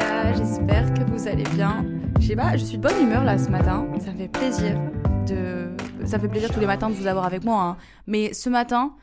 J'espère 0.00 0.94
que 0.94 1.02
vous 1.10 1.28
allez 1.28 1.44
bien. 1.54 1.84
Je 2.20 2.28
sais 2.28 2.36
pas, 2.36 2.56
je 2.56 2.64
suis 2.64 2.78
de 2.78 2.82
bonne 2.82 3.00
humeur 3.02 3.24
là 3.24 3.36
ce 3.38 3.48
matin. 3.50 3.86
Ça 4.00 4.12
fait 4.12 4.28
plaisir 4.28 4.78
de, 5.28 5.70
ça 6.06 6.18
fait 6.18 6.28
plaisir 6.28 6.50
tous 6.52 6.60
les 6.60 6.66
matins 6.66 6.88
de 6.88 6.94
vous 6.94 7.06
avoir 7.06 7.24
avec 7.26 7.44
moi. 7.44 7.62
hein. 7.62 7.76
Mais 8.06 8.32
ce 8.32 8.48
matin, 8.48 8.94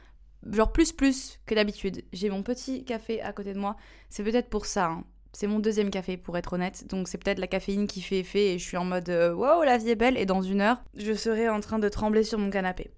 genre 0.52 0.72
plus 0.72 0.92
plus 0.92 1.40
que 1.46 1.54
d'habitude. 1.54 2.04
J'ai 2.14 2.30
mon 2.30 2.44
petit 2.44 2.84
café 2.86 3.22
à 3.22 3.34
côté 3.34 3.54
de 3.54 3.60
moi. 3.60 3.76
C'est 4.10 4.24
peut-être 4.24 4.50
pour 4.50 4.66
ça. 4.66 4.88
hein. 4.88 5.04
C'est 5.32 5.48
mon 5.48 5.60
deuxième 5.60 5.92
café 5.92 6.18
pour 6.18 6.38
être 6.38 6.54
honnête. 6.54 6.88
Donc 6.90 7.08
c'est 7.08 7.20
peut-être 7.20 7.40
la 7.40 7.48
caféine 7.48 7.86
qui 7.86 8.02
fait 8.02 8.20
effet 8.20 8.54
et 8.56 8.60
je 8.60 8.66
suis 8.66 8.78
en 8.78 8.86
mode 8.86 9.10
euh, 9.10 9.34
wow 9.34 9.64
la 9.64 9.78
vie 9.78 9.92
est 9.92 9.96
belle 9.96 10.18
et 10.18 10.26
dans 10.26 10.42
une 10.42 10.60
heure 10.62 10.82
je 10.96 11.14
serai 11.14 11.50
en 11.50 11.60
train 11.60 11.78
de 11.78 11.88
trembler 11.88 12.24
sur 12.24 12.40
mon 12.40 12.50
canapé. 12.50 12.90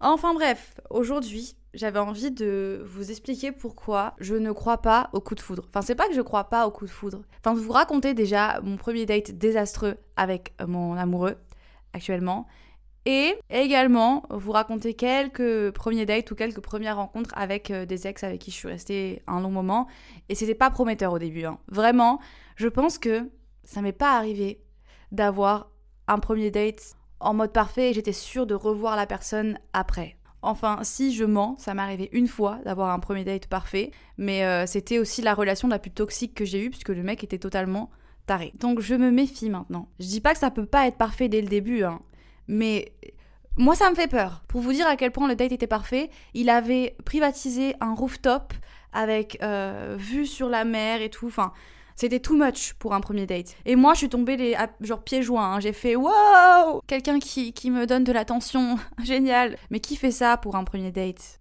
Enfin 0.00 0.34
bref, 0.34 0.78
aujourd'hui 0.90 1.56
j'avais 1.74 1.98
envie 1.98 2.30
de 2.30 2.82
vous 2.84 3.10
expliquer 3.10 3.52
pourquoi 3.52 4.14
je 4.18 4.34
ne 4.34 4.52
crois 4.52 4.78
pas 4.78 5.10
au 5.12 5.20
coup 5.20 5.34
de 5.34 5.40
foudre. 5.40 5.64
Enfin 5.68 5.82
c'est 5.82 5.94
pas 5.94 6.08
que 6.08 6.14
je 6.14 6.20
crois 6.20 6.44
pas 6.44 6.66
au 6.66 6.70
coup 6.70 6.84
de 6.84 6.90
foudre. 6.90 7.22
Enfin 7.38 7.54
vous 7.54 7.72
raconter 7.72 8.14
déjà 8.14 8.60
mon 8.62 8.76
premier 8.76 9.06
date 9.06 9.32
désastreux 9.32 9.96
avec 10.16 10.52
mon 10.66 10.96
amoureux 10.96 11.36
actuellement 11.92 12.46
et 13.06 13.34
également 13.48 14.24
vous 14.30 14.52
raconter 14.52 14.94
quelques 14.94 15.70
premiers 15.70 16.06
dates 16.06 16.30
ou 16.30 16.34
quelques 16.34 16.60
premières 16.60 16.96
rencontres 16.96 17.30
avec 17.34 17.70
euh, 17.70 17.86
des 17.86 18.06
ex 18.06 18.22
avec 18.24 18.40
qui 18.40 18.50
je 18.50 18.56
suis 18.56 18.68
restée 18.68 19.22
un 19.26 19.40
long 19.40 19.50
moment. 19.50 19.86
Et 20.28 20.34
c'était 20.34 20.54
pas 20.54 20.70
prometteur 20.70 21.12
au 21.12 21.18
début. 21.18 21.44
hein. 21.44 21.58
Vraiment, 21.68 22.20
je 22.56 22.68
pense 22.68 22.98
que 22.98 23.30
ça 23.64 23.80
m'est 23.80 23.92
pas 23.92 24.16
arrivé 24.16 24.60
d'avoir 25.12 25.70
un 26.08 26.18
premier 26.18 26.50
date 26.50 26.94
en 27.20 27.34
mode 27.34 27.52
parfait 27.52 27.90
et 27.90 27.92
j'étais 27.94 28.12
sûre 28.12 28.46
de 28.46 28.54
revoir 28.54 28.96
la 28.96 29.06
personne 29.06 29.58
après. 29.72 30.16
Enfin, 30.42 30.78
si 30.82 31.14
je 31.14 31.24
mens, 31.24 31.56
ça 31.58 31.74
m'est 31.74 31.82
arrivé 31.82 32.08
une 32.12 32.26
fois 32.26 32.58
d'avoir 32.64 32.90
un 32.90 32.98
premier 32.98 33.24
date 33.24 33.46
parfait, 33.46 33.90
mais 34.16 34.44
euh, 34.44 34.66
c'était 34.66 34.98
aussi 34.98 35.20
la 35.20 35.34
relation 35.34 35.68
la 35.68 35.78
plus 35.78 35.90
toxique 35.90 36.34
que 36.34 36.44
j'ai 36.44 36.64
eue 36.64 36.70
puisque 36.70 36.88
le 36.88 37.02
mec 37.02 37.22
était 37.22 37.38
totalement 37.38 37.90
taré. 38.26 38.52
Donc 38.58 38.80
je 38.80 38.94
me 38.94 39.10
méfie 39.10 39.50
maintenant. 39.50 39.88
Je 39.98 40.06
dis 40.06 40.20
pas 40.20 40.32
que 40.32 40.38
ça 40.38 40.50
peut 40.50 40.66
pas 40.66 40.86
être 40.86 40.96
parfait 40.96 41.28
dès 41.28 41.42
le 41.42 41.48
début, 41.48 41.82
hein, 41.82 42.00
mais 42.48 42.92
moi 43.56 43.74
ça 43.74 43.90
me 43.90 43.94
fait 43.94 44.08
peur. 44.08 44.42
Pour 44.48 44.62
vous 44.62 44.72
dire 44.72 44.86
à 44.86 44.96
quel 44.96 45.10
point 45.10 45.28
le 45.28 45.36
date 45.36 45.52
était 45.52 45.66
parfait, 45.66 46.10
il 46.32 46.48
avait 46.48 46.96
privatisé 47.04 47.74
un 47.80 47.94
rooftop 47.94 48.54
avec 48.92 49.38
euh, 49.42 49.94
vue 49.98 50.26
sur 50.26 50.48
la 50.48 50.64
mer 50.64 51.02
et 51.02 51.10
tout. 51.10 51.26
Enfin, 51.26 51.52
c'était 52.00 52.18
too 52.20 52.34
much 52.34 52.72
pour 52.78 52.94
un 52.94 53.00
premier 53.00 53.26
date. 53.26 53.54
Et 53.66 53.76
moi, 53.76 53.92
je 53.92 53.98
suis 53.98 54.08
tombée 54.08 54.56
genre 54.80 55.02
pieds 55.02 55.22
joints. 55.22 55.56
hein. 55.56 55.60
J'ai 55.60 55.74
fait 55.74 55.96
wow 55.96 56.80
Quelqu'un 56.86 57.18
qui, 57.18 57.52
qui 57.52 57.70
me 57.70 57.86
donne 57.86 58.04
de 58.04 58.12
l'attention. 58.12 58.78
Génial. 59.04 59.58
Mais 59.68 59.80
qui 59.80 59.96
fait 59.96 60.10
ça 60.10 60.38
pour 60.38 60.56
un 60.56 60.64
premier 60.64 60.92
date? 60.92 61.40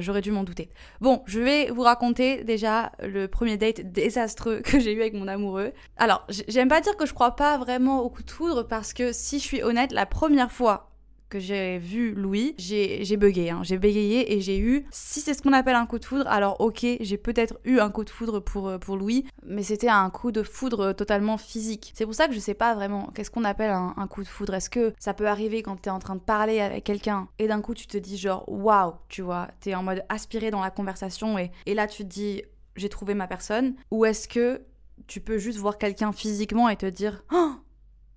J'aurais 0.00 0.20
dû 0.20 0.32
m'en 0.32 0.42
douter. 0.42 0.68
Bon, 1.00 1.22
je 1.26 1.38
vais 1.38 1.70
vous 1.70 1.82
raconter 1.82 2.42
déjà 2.42 2.90
le 3.02 3.28
premier 3.28 3.56
date 3.56 3.92
désastreux 3.92 4.62
que 4.62 4.80
j'ai 4.80 4.92
eu 4.94 5.00
avec 5.00 5.14
mon 5.14 5.28
amoureux. 5.28 5.72
Alors, 5.96 6.26
j'aime 6.48 6.68
pas 6.68 6.80
dire 6.80 6.96
que 6.96 7.06
je 7.06 7.14
crois 7.14 7.36
pas 7.36 7.56
vraiment 7.56 8.00
au 8.00 8.10
coup 8.10 8.24
de 8.24 8.30
foudre 8.32 8.66
parce 8.66 8.92
que 8.94 9.12
si 9.12 9.38
je 9.38 9.44
suis 9.44 9.62
honnête, 9.62 9.92
la 9.92 10.06
première 10.06 10.50
fois 10.50 10.90
que 11.34 11.40
j'ai 11.40 11.78
vu 11.78 12.14
Louis, 12.14 12.54
j'ai 12.58 13.16
bugué, 13.16 13.50
hein. 13.50 13.62
j'ai 13.64 13.76
bégayé 13.76 14.34
et 14.34 14.40
j'ai 14.40 14.56
eu, 14.56 14.86
si 14.92 15.20
c'est 15.20 15.34
ce 15.34 15.42
qu'on 15.42 15.52
appelle 15.52 15.74
un 15.74 15.84
coup 15.84 15.98
de 15.98 16.04
foudre, 16.04 16.28
alors 16.28 16.60
ok, 16.60 16.86
j'ai 17.00 17.18
peut-être 17.18 17.58
eu 17.64 17.80
un 17.80 17.90
coup 17.90 18.04
de 18.04 18.10
foudre 18.10 18.38
pour, 18.38 18.68
euh, 18.68 18.78
pour 18.78 18.96
Louis, 18.96 19.26
mais 19.44 19.64
c'était 19.64 19.88
un 19.88 20.08
coup 20.10 20.30
de 20.30 20.44
foudre 20.44 20.92
totalement 20.92 21.36
physique. 21.36 21.92
C'est 21.96 22.04
pour 22.04 22.14
ça 22.14 22.28
que 22.28 22.34
je 22.34 22.38
sais 22.38 22.54
pas 22.54 22.76
vraiment 22.76 23.10
qu'est-ce 23.16 23.32
qu'on 23.32 23.42
appelle 23.42 23.72
un, 23.72 23.94
un 23.96 24.06
coup 24.06 24.22
de 24.22 24.28
foudre. 24.28 24.54
Est-ce 24.54 24.70
que 24.70 24.94
ça 25.00 25.12
peut 25.12 25.26
arriver 25.26 25.64
quand 25.64 25.74
t'es 25.74 25.90
en 25.90 25.98
train 25.98 26.14
de 26.14 26.20
parler 26.20 26.60
avec 26.60 26.84
quelqu'un 26.84 27.26
et 27.40 27.48
d'un 27.48 27.60
coup 27.60 27.74
tu 27.74 27.88
te 27.88 27.98
dis 27.98 28.16
genre 28.16 28.44
waouh, 28.46 28.92
tu 29.08 29.22
vois, 29.22 29.48
t'es 29.58 29.74
en 29.74 29.82
mode 29.82 30.04
aspiré 30.10 30.52
dans 30.52 30.60
la 30.60 30.70
conversation 30.70 31.36
et, 31.36 31.50
et 31.66 31.74
là 31.74 31.88
tu 31.88 32.04
te 32.04 32.08
dis 32.08 32.42
j'ai 32.76 32.88
trouvé 32.88 33.14
ma 33.14 33.26
personne, 33.26 33.74
ou 33.90 34.04
est-ce 34.04 34.28
que 34.28 34.62
tu 35.08 35.20
peux 35.20 35.38
juste 35.38 35.58
voir 35.58 35.78
quelqu'un 35.78 36.12
physiquement 36.12 36.68
et 36.68 36.76
te 36.76 36.86
dire 36.86 37.24
oh, 37.32 37.54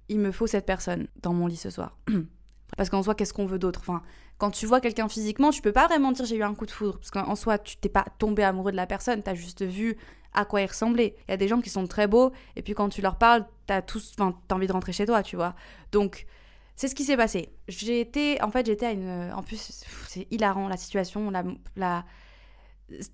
il 0.08 0.20
me 0.20 0.32
faut 0.32 0.46
cette 0.46 0.68
personne 0.68 1.08
dans 1.24 1.34
mon 1.34 1.48
lit 1.48 1.58
ce 1.58 1.72
soir. 1.72 1.98
Parce 2.78 2.90
qu'en 2.90 3.04
soi, 3.04 3.16
qu'est-ce 3.16 3.34
qu'on 3.34 3.46
veut 3.46 3.60
d'autre? 3.60 3.82
Enfin, 3.82 4.02
quand 4.38 4.52
tu 4.52 4.66
vois 4.66 4.80
quelqu'un 4.80 5.10
physiquement, 5.10 5.50
tu 5.50 5.62
peux 5.62 5.74
pas 5.74 5.88
vraiment 5.88 6.12
dire 6.12 6.26
j'ai 6.26 6.38
eu 6.38 6.44
un 6.44 6.54
coup 6.54 6.66
de 6.66 6.72
foudre. 6.72 7.00
Parce 7.00 7.12
qu'en 7.12 7.36
soi, 7.36 7.58
tu 7.58 7.76
t'es 7.78 7.90
pas 7.90 8.06
tombé 8.20 8.44
amoureux 8.44 8.72
de 8.72 8.78
la 8.78 8.88
personne, 8.88 9.22
t'as 9.24 9.34
juste 9.34 9.66
vu 9.66 9.98
à 10.34 10.46
quoi 10.46 10.62
il 10.62 10.68
ressemblait. 10.68 11.16
Il 11.28 11.32
y 11.32 11.34
a 11.34 11.38
des 11.38 11.48
gens 11.48 11.60
qui 11.60 11.70
sont 11.70 11.88
très 11.88 12.08
beaux, 12.08 12.32
et 12.56 12.62
puis 12.62 12.74
quand 12.74 12.90
tu 12.90 13.02
leur 13.02 13.18
parles, 13.18 13.46
t'as 13.66 13.82
tous, 13.82 14.14
enfin, 14.18 14.40
t'as 14.48 14.56
envie 14.56 14.68
de 14.68 14.74
rentrer 14.74 14.94
chez 14.94 15.06
toi, 15.06 15.24
tu 15.24 15.36
vois. 15.36 15.56
Donc, 15.92 16.28
c'est 16.76 16.88
ce 16.88 16.94
qui 16.94 17.04
s'est 17.04 17.18
passé. 17.18 17.50
J'ai 17.68 18.00
été, 18.00 18.42
en 18.44 18.52
fait, 18.52 18.68
j'étais 18.68 18.86
à 18.86 18.92
une, 18.92 19.32
en 19.36 19.42
plus, 19.42 19.84
c'est 20.08 20.28
hilarant 20.30 20.68
la 20.68 20.78
situation, 20.78 21.32
la, 21.32 21.44
la, 21.76 22.06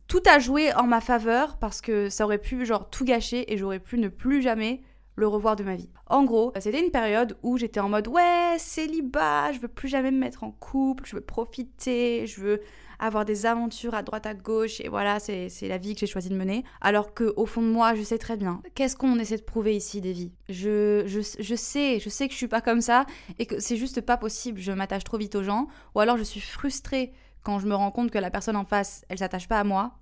tout 0.08 0.22
a 0.30 0.40
joué 0.40 0.74
en 0.74 0.84
ma 0.84 1.00
faveur 1.00 1.58
parce 1.58 1.80
que 1.80 2.10
ça 2.10 2.26
aurait 2.26 2.38
pu 2.38 2.66
genre 2.66 2.90
tout 2.90 3.06
gâcher 3.06 3.52
et 3.52 3.58
j'aurais 3.58 3.80
pu 3.80 3.98
ne 3.98 4.10
plus 4.10 4.42
jamais 4.42 4.82
le 5.16 5.28
revoir 5.28 5.56
de 5.56 5.64
ma 5.64 5.76
vie. 5.76 5.90
En 6.08 6.24
gros, 6.24 6.52
c'était 6.60 6.84
une 6.84 6.92
période 6.92 7.38
où 7.44 7.58
j'étais 7.58 7.80
en 7.80 7.90
mode 7.90 8.08
ouais, 8.08 8.56
célibat, 8.58 9.52
je 9.52 9.60
veux 9.60 9.68
plus 9.68 9.88
jamais 9.88 10.12
me 10.12 10.18
mettre 10.18 10.44
en 10.44 10.52
couple, 10.52 11.06
je 11.06 11.16
veux 11.16 11.22
profiter, 11.22 12.26
je 12.28 12.42
veux 12.42 12.62
avoir 13.00 13.26
des 13.26 13.46
aventures 13.46 13.96
à 13.96 14.02
droite 14.02 14.26
à 14.26 14.34
gauche 14.34 14.80
et 14.80 14.88
voilà, 14.88 15.20
c'est 15.20 15.50
la 15.64 15.78
vie 15.78 15.94
que 15.94 16.00
j'ai 16.00 16.08
choisi 16.08 16.30
de 16.30 16.36
mener. 16.36 16.64
Alors 16.82 17.14
que 17.14 17.34
au 17.36 17.46
fond 17.46 17.62
de 17.62 17.68
moi, 17.68 17.96
je 17.96 18.02
sais 18.02 18.18
très 18.18 18.38
bien 18.38 18.62
qu'est-ce 18.76 18.96
qu'on 18.96 19.20
essaie 19.20 19.38
de 19.38 19.44
prouver 19.44 19.76
ici, 19.76 20.02
Davy. 20.02 20.32
Je, 20.50 21.04
je, 21.06 21.20
je 21.40 21.56
sais, 21.56 22.00
je 22.00 22.10
sais 22.10 22.28
que 22.28 22.34
je 22.34 22.38
suis 22.38 22.48
pas 22.48 22.62
comme 22.62 22.82
ça 22.82 23.06
et 23.40 23.46
que 23.46 23.60
c'est 23.60 23.78
juste 23.78 24.02
pas 24.02 24.18
possible. 24.18 24.60
Je 24.60 24.72
m'attache 24.72 25.04
trop 25.04 25.18
vite 25.18 25.36
aux 25.36 25.44
gens 25.44 25.68
ou 25.96 26.00
alors 26.00 26.18
je 26.18 26.24
suis 26.24 26.42
frustrée 26.42 27.14
quand 27.44 27.60
je 27.60 27.68
me 27.68 27.76
rends 27.76 27.92
compte 27.92 28.10
que 28.10 28.20
la 28.20 28.32
personne 28.32 28.56
en 28.56 28.64
face, 28.64 29.04
elle 29.10 29.18
s'attache 29.20 29.48
pas 29.48 29.60
à 29.60 29.64
moi. 29.64 29.98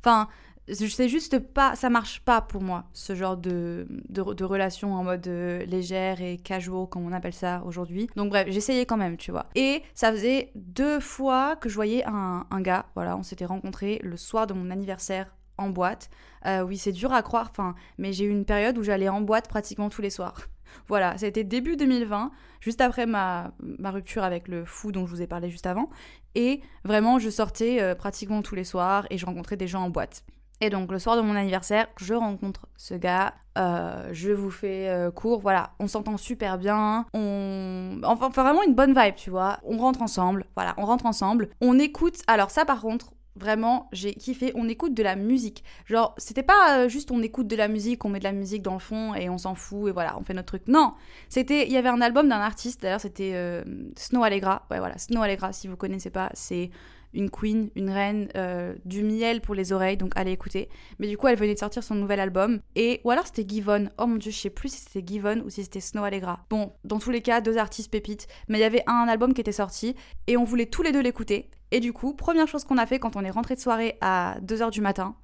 Enfin, 0.00 0.28
je 0.68 0.86
sais 0.86 1.08
juste 1.08 1.38
pas, 1.38 1.74
ça 1.76 1.90
marche 1.90 2.20
pas 2.20 2.40
pour 2.40 2.62
moi, 2.62 2.84
ce 2.92 3.14
genre 3.14 3.36
de, 3.36 3.86
de, 4.08 4.44
relation 4.44 4.94
en 4.94 5.02
mode 5.02 5.26
euh, 5.26 5.64
légère 5.66 6.20
et 6.20 6.38
casual, 6.38 6.86
comme 6.88 7.04
on 7.04 7.12
appelle 7.12 7.32
ça 7.32 7.62
aujourd'hui. 7.66 8.08
Donc 8.16 8.30
bref, 8.30 8.46
j'essayais 8.48 8.86
quand 8.86 8.96
même, 8.96 9.16
tu 9.16 9.30
vois. 9.32 9.46
Et 9.54 9.82
ça 9.94 10.12
faisait 10.12 10.52
deux 10.54 11.00
fois 11.00 11.56
que 11.56 11.68
je 11.68 11.74
voyais 11.74 12.04
un, 12.06 12.44
gars, 12.60 12.86
voilà, 12.94 13.16
on 13.16 13.22
s'était 13.22 13.44
rencontrés 13.44 14.00
le 14.02 14.16
soir 14.16 14.46
de 14.46 14.54
mon 14.54 14.70
anniversaire 14.70 15.34
en 15.58 15.68
boîte. 15.68 16.10
Euh, 16.46 16.62
oui, 16.62 16.78
c'est 16.78 16.92
dur 16.92 17.12
à 17.12 17.22
croire, 17.22 17.48
enfin, 17.50 17.74
mais 17.98 18.12
j'ai 18.12 18.24
eu 18.24 18.30
une 18.30 18.44
période 18.44 18.78
où 18.78 18.82
j'allais 18.82 19.08
en 19.08 19.20
boîte 19.20 19.48
pratiquement 19.48 19.88
tous 19.88 20.02
les 20.02 20.10
soirs. 20.10 20.40
Voilà, 20.88 21.18
c'était 21.18 21.44
début 21.44 21.76
2020, 21.76 22.30
juste 22.60 22.80
après 22.80 23.04
ma, 23.04 23.52
ma 23.60 23.90
rupture 23.90 24.24
avec 24.24 24.48
le 24.48 24.64
fou 24.64 24.90
dont 24.90 25.04
je 25.04 25.10
vous 25.10 25.20
ai 25.20 25.26
parlé 25.26 25.50
juste 25.50 25.66
avant. 25.66 25.90
Et 26.34 26.62
vraiment, 26.82 27.18
je 27.18 27.28
sortais 27.28 27.82
euh, 27.82 27.94
pratiquement 27.94 28.40
tous 28.40 28.54
les 28.54 28.64
soirs 28.64 29.06
et 29.10 29.18
je 29.18 29.26
rencontrais 29.26 29.58
des 29.58 29.66
gens 29.66 29.82
en 29.82 29.90
boîte. 29.90 30.24
Et 30.62 30.70
donc, 30.70 30.92
le 30.92 31.00
soir 31.00 31.16
de 31.16 31.22
mon 31.22 31.34
anniversaire, 31.34 31.88
je 31.96 32.14
rencontre 32.14 32.68
ce 32.76 32.94
gars. 32.94 33.34
euh, 33.58 34.08
je 34.12 34.30
vous 34.30 34.52
fais 34.52 34.88
euh, 34.88 35.10
court, 35.10 35.40
voilà, 35.40 35.72
on 35.80 35.88
s'entend 35.88 36.16
super 36.16 36.56
bien. 36.56 37.04
On. 37.14 38.00
Enfin, 38.04 38.26
enfin, 38.26 38.44
vraiment 38.44 38.62
une 38.62 38.74
bonne 38.74 38.94
vibe, 38.96 39.16
tu 39.16 39.28
vois. 39.28 39.58
On 39.64 39.76
rentre 39.78 40.02
ensemble, 40.02 40.46
voilà, 40.54 40.74
on 40.76 40.84
rentre 40.84 41.04
ensemble. 41.06 41.48
On 41.60 41.80
écoute. 41.80 42.18
Alors, 42.28 42.50
ça, 42.52 42.64
par 42.64 42.80
contre, 42.80 43.12
Vraiment, 43.34 43.88
j'ai 43.92 44.12
kiffé. 44.12 44.52
On 44.54 44.68
écoute 44.68 44.92
de 44.92 45.02
la 45.02 45.16
musique. 45.16 45.64
Genre, 45.86 46.14
c'était 46.18 46.42
pas 46.42 46.80
euh, 46.80 46.88
juste 46.90 47.10
on 47.10 47.22
écoute 47.22 47.46
de 47.46 47.56
la 47.56 47.66
musique, 47.66 48.04
on 48.04 48.10
met 48.10 48.18
de 48.18 48.24
la 48.24 48.32
musique 48.32 48.60
dans 48.60 48.74
le 48.74 48.78
fond 48.78 49.14
et 49.14 49.30
on 49.30 49.38
s'en 49.38 49.54
fout 49.54 49.88
et 49.88 49.90
voilà, 49.92 50.18
on 50.18 50.22
fait 50.22 50.34
notre 50.34 50.48
truc. 50.48 50.68
Non, 50.68 50.92
c'était, 51.30 51.64
il 51.66 51.72
y 51.72 51.78
avait 51.78 51.88
un 51.88 52.02
album 52.02 52.28
d'un 52.28 52.40
artiste. 52.40 52.82
D'ailleurs, 52.82 53.00
c'était 53.00 53.32
euh, 53.32 53.64
Snow 53.96 54.22
Allegra. 54.22 54.66
Ouais, 54.70 54.80
voilà, 54.80 54.98
Snow 54.98 55.22
Allegra. 55.22 55.54
Si 55.54 55.66
vous 55.66 55.78
connaissez 55.78 56.10
pas, 56.10 56.28
c'est 56.34 56.70
une 57.14 57.30
queen, 57.30 57.70
une 57.74 57.90
reine, 57.90 58.28
euh, 58.36 58.74
du 58.84 59.02
miel 59.02 59.40
pour 59.40 59.54
les 59.54 59.72
oreilles. 59.72 59.96
Donc 59.96 60.12
allez 60.16 60.32
écouter. 60.32 60.68
Mais 60.98 61.08
du 61.08 61.16
coup, 61.16 61.28
elle 61.28 61.38
venait 61.38 61.54
de 61.54 61.58
sortir 61.58 61.82
son 61.82 61.94
nouvel 61.94 62.20
album 62.20 62.60
et 62.74 63.00
ou 63.04 63.10
alors 63.10 63.26
c'était 63.26 63.46
Givon. 63.48 63.88
Oh 63.98 64.06
mon 64.06 64.16
dieu, 64.16 64.30
je 64.30 64.38
sais 64.38 64.50
plus 64.50 64.70
si 64.70 64.80
c'était 64.80 65.06
Givon 65.06 65.42
ou 65.44 65.50
si 65.50 65.62
c'était 65.64 65.80
Snow 65.80 66.04
Allegra. 66.04 66.40
Bon, 66.50 66.72
dans 66.84 66.98
tous 66.98 67.10
les 67.10 67.22
cas, 67.22 67.40
deux 67.40 67.58
artistes 67.58 67.90
pépites. 67.90 68.26
Mais 68.48 68.58
il 68.58 68.62
y 68.62 68.64
avait 68.64 68.84
un 68.86 69.06
album 69.08 69.34
qui 69.34 69.40
était 69.40 69.52
sorti 69.52 69.94
et 70.26 70.36
on 70.36 70.44
voulait 70.44 70.66
tous 70.66 70.82
les 70.82 70.92
deux 70.92 71.02
l'écouter. 71.02 71.50
Et 71.70 71.80
du 71.80 71.92
coup, 71.92 72.12
première 72.12 72.46
chose 72.46 72.64
qu'on 72.64 72.76
a 72.76 72.86
fait 72.86 72.98
quand 72.98 73.16
on 73.16 73.24
est 73.24 73.30
rentré 73.30 73.54
de 73.54 73.60
soirée 73.60 73.96
à 74.02 74.36
2h 74.42 74.70
du 74.70 74.82
matin, 74.82 75.16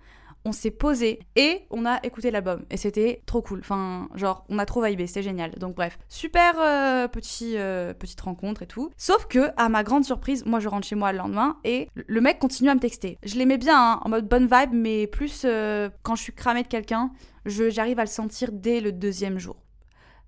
on 0.48 0.52
s'est 0.52 0.70
posé 0.70 1.20
et 1.36 1.66
on 1.70 1.84
a 1.84 2.00
écouté 2.04 2.30
l'album. 2.30 2.64
Et 2.70 2.78
c'était 2.78 3.22
trop 3.26 3.42
cool. 3.42 3.60
Enfin, 3.60 4.08
genre, 4.14 4.44
on 4.48 4.58
a 4.58 4.64
trop 4.64 4.82
vibé, 4.82 5.06
c'était 5.06 5.22
génial. 5.22 5.50
Donc 5.52 5.76
bref, 5.76 5.98
super 6.08 6.54
euh, 6.58 7.06
euh, 7.42 7.94
petite 7.94 8.20
rencontre 8.20 8.62
et 8.62 8.66
tout. 8.66 8.90
Sauf 8.96 9.26
que, 9.26 9.50
à 9.56 9.68
ma 9.68 9.82
grande 9.82 10.04
surprise, 10.04 10.46
moi 10.46 10.58
je 10.58 10.68
rentre 10.68 10.86
chez 10.86 10.94
moi 10.94 11.12
le 11.12 11.18
lendemain 11.18 11.58
et 11.64 11.88
le 11.94 12.20
mec 12.20 12.38
continue 12.38 12.70
à 12.70 12.74
me 12.74 12.80
texter. 12.80 13.18
Je 13.22 13.36
l'aimais 13.36 13.58
bien, 13.58 13.78
hein, 13.78 14.00
en 14.04 14.08
mode 14.08 14.26
bonne 14.26 14.48
vibe, 14.50 14.72
mais 14.72 15.06
plus 15.06 15.42
euh, 15.44 15.90
quand 16.02 16.16
je 16.16 16.22
suis 16.22 16.32
cramée 16.32 16.62
de 16.62 16.68
quelqu'un, 16.68 17.10
j'arrive 17.44 17.98
à 17.98 18.04
le 18.04 18.08
sentir 18.10 18.50
dès 18.50 18.80
le 18.80 18.92
deuxième 18.92 19.38
jour. 19.38 19.56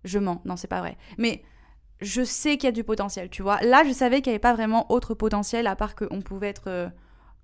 Je 0.04 0.18
mens, 0.18 0.42
non, 0.44 0.56
c'est 0.56 0.68
pas 0.68 0.80
vrai. 0.80 0.98
Mais 1.16 1.42
je 2.02 2.22
sais 2.22 2.56
qu'il 2.56 2.64
y 2.64 2.68
a 2.68 2.72
du 2.72 2.84
potentiel, 2.84 3.30
tu 3.30 3.42
vois. 3.42 3.60
Là, 3.62 3.84
je 3.84 3.92
savais 3.92 4.20
qu'il 4.20 4.30
n'y 4.30 4.34
avait 4.34 4.38
pas 4.38 4.54
vraiment 4.54 4.90
autre 4.92 5.14
potentiel 5.14 5.66
à 5.66 5.76
part 5.76 5.94
qu'on 5.94 6.20
pouvait 6.20 6.48
être 6.48 6.90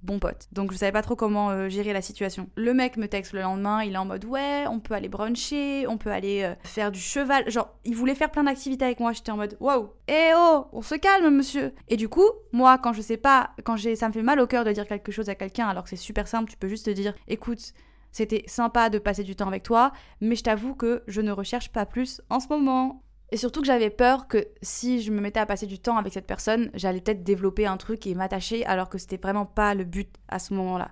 bon 0.02 0.18
pote. 0.18 0.48
Donc 0.52 0.72
je 0.72 0.76
savais 0.76 0.92
pas 0.92 1.02
trop 1.02 1.16
comment 1.16 1.50
euh, 1.50 1.68
gérer 1.68 1.92
la 1.92 2.02
situation. 2.02 2.48
Le 2.56 2.74
mec 2.74 2.96
me 2.96 3.08
texte 3.08 3.32
le 3.32 3.40
lendemain, 3.40 3.82
il 3.82 3.94
est 3.94 3.98
en 3.98 4.04
mode 4.04 4.24
ouais, 4.24 4.64
on 4.68 4.80
peut 4.80 4.94
aller 4.94 5.08
bruncher, 5.08 5.86
on 5.86 5.98
peut 5.98 6.10
aller 6.10 6.42
euh, 6.42 6.54
faire 6.62 6.92
du 6.92 7.00
cheval. 7.00 7.50
Genre, 7.50 7.68
il 7.84 7.94
voulait 7.94 8.14
faire 8.14 8.30
plein 8.30 8.44
d'activités 8.44 8.84
avec 8.84 9.00
moi. 9.00 9.12
J'étais 9.12 9.32
en 9.32 9.36
mode 9.36 9.56
waouh, 9.60 9.90
eh 10.08 10.30
oh, 10.36 10.66
on 10.72 10.82
se 10.82 10.94
calme, 10.94 11.34
monsieur. 11.34 11.72
Et 11.88 11.96
du 11.96 12.08
coup, 12.08 12.28
moi, 12.52 12.78
quand 12.78 12.92
je 12.92 13.00
sais 13.00 13.16
pas, 13.16 13.50
quand 13.64 13.76
j'ai, 13.76 13.96
ça 13.96 14.08
me 14.08 14.12
fait 14.12 14.22
mal 14.22 14.40
au 14.40 14.46
cœur 14.46 14.64
de 14.64 14.72
dire 14.72 14.86
quelque 14.86 15.12
chose 15.12 15.28
à 15.28 15.34
quelqu'un, 15.34 15.68
alors 15.68 15.84
que 15.84 15.90
c'est 15.90 15.96
super 15.96 16.28
simple, 16.28 16.50
tu 16.50 16.56
peux 16.56 16.68
juste 16.68 16.86
te 16.86 16.90
dire, 16.90 17.14
écoute. 17.28 17.72
C'était 18.12 18.44
sympa 18.46 18.88
de 18.88 18.98
passer 18.98 19.24
du 19.24 19.36
temps 19.36 19.48
avec 19.48 19.62
toi, 19.62 19.92
mais 20.22 20.36
je 20.36 20.42
t'avoue 20.42 20.74
que 20.74 21.02
je 21.06 21.20
ne 21.20 21.30
recherche 21.30 21.70
pas 21.70 21.84
plus 21.84 22.22
en 22.30 22.40
ce 22.40 22.48
moment. 22.48 23.02
Et 23.32 23.36
surtout 23.36 23.60
que 23.60 23.66
j'avais 23.66 23.90
peur 23.90 24.28
que 24.28 24.46
si 24.62 25.02
je 25.02 25.10
me 25.10 25.20
mettais 25.20 25.40
à 25.40 25.46
passer 25.46 25.66
du 25.66 25.78
temps 25.78 25.96
avec 25.96 26.12
cette 26.12 26.26
personne, 26.26 26.70
j'allais 26.74 27.00
peut-être 27.00 27.24
développer 27.24 27.66
un 27.66 27.76
truc 27.76 28.06
et 28.06 28.14
m'attacher 28.14 28.64
alors 28.66 28.88
que 28.88 28.98
c'était 28.98 29.16
vraiment 29.16 29.46
pas 29.46 29.74
le 29.74 29.84
but 29.84 30.08
à 30.28 30.38
ce 30.38 30.54
moment-là. 30.54 30.90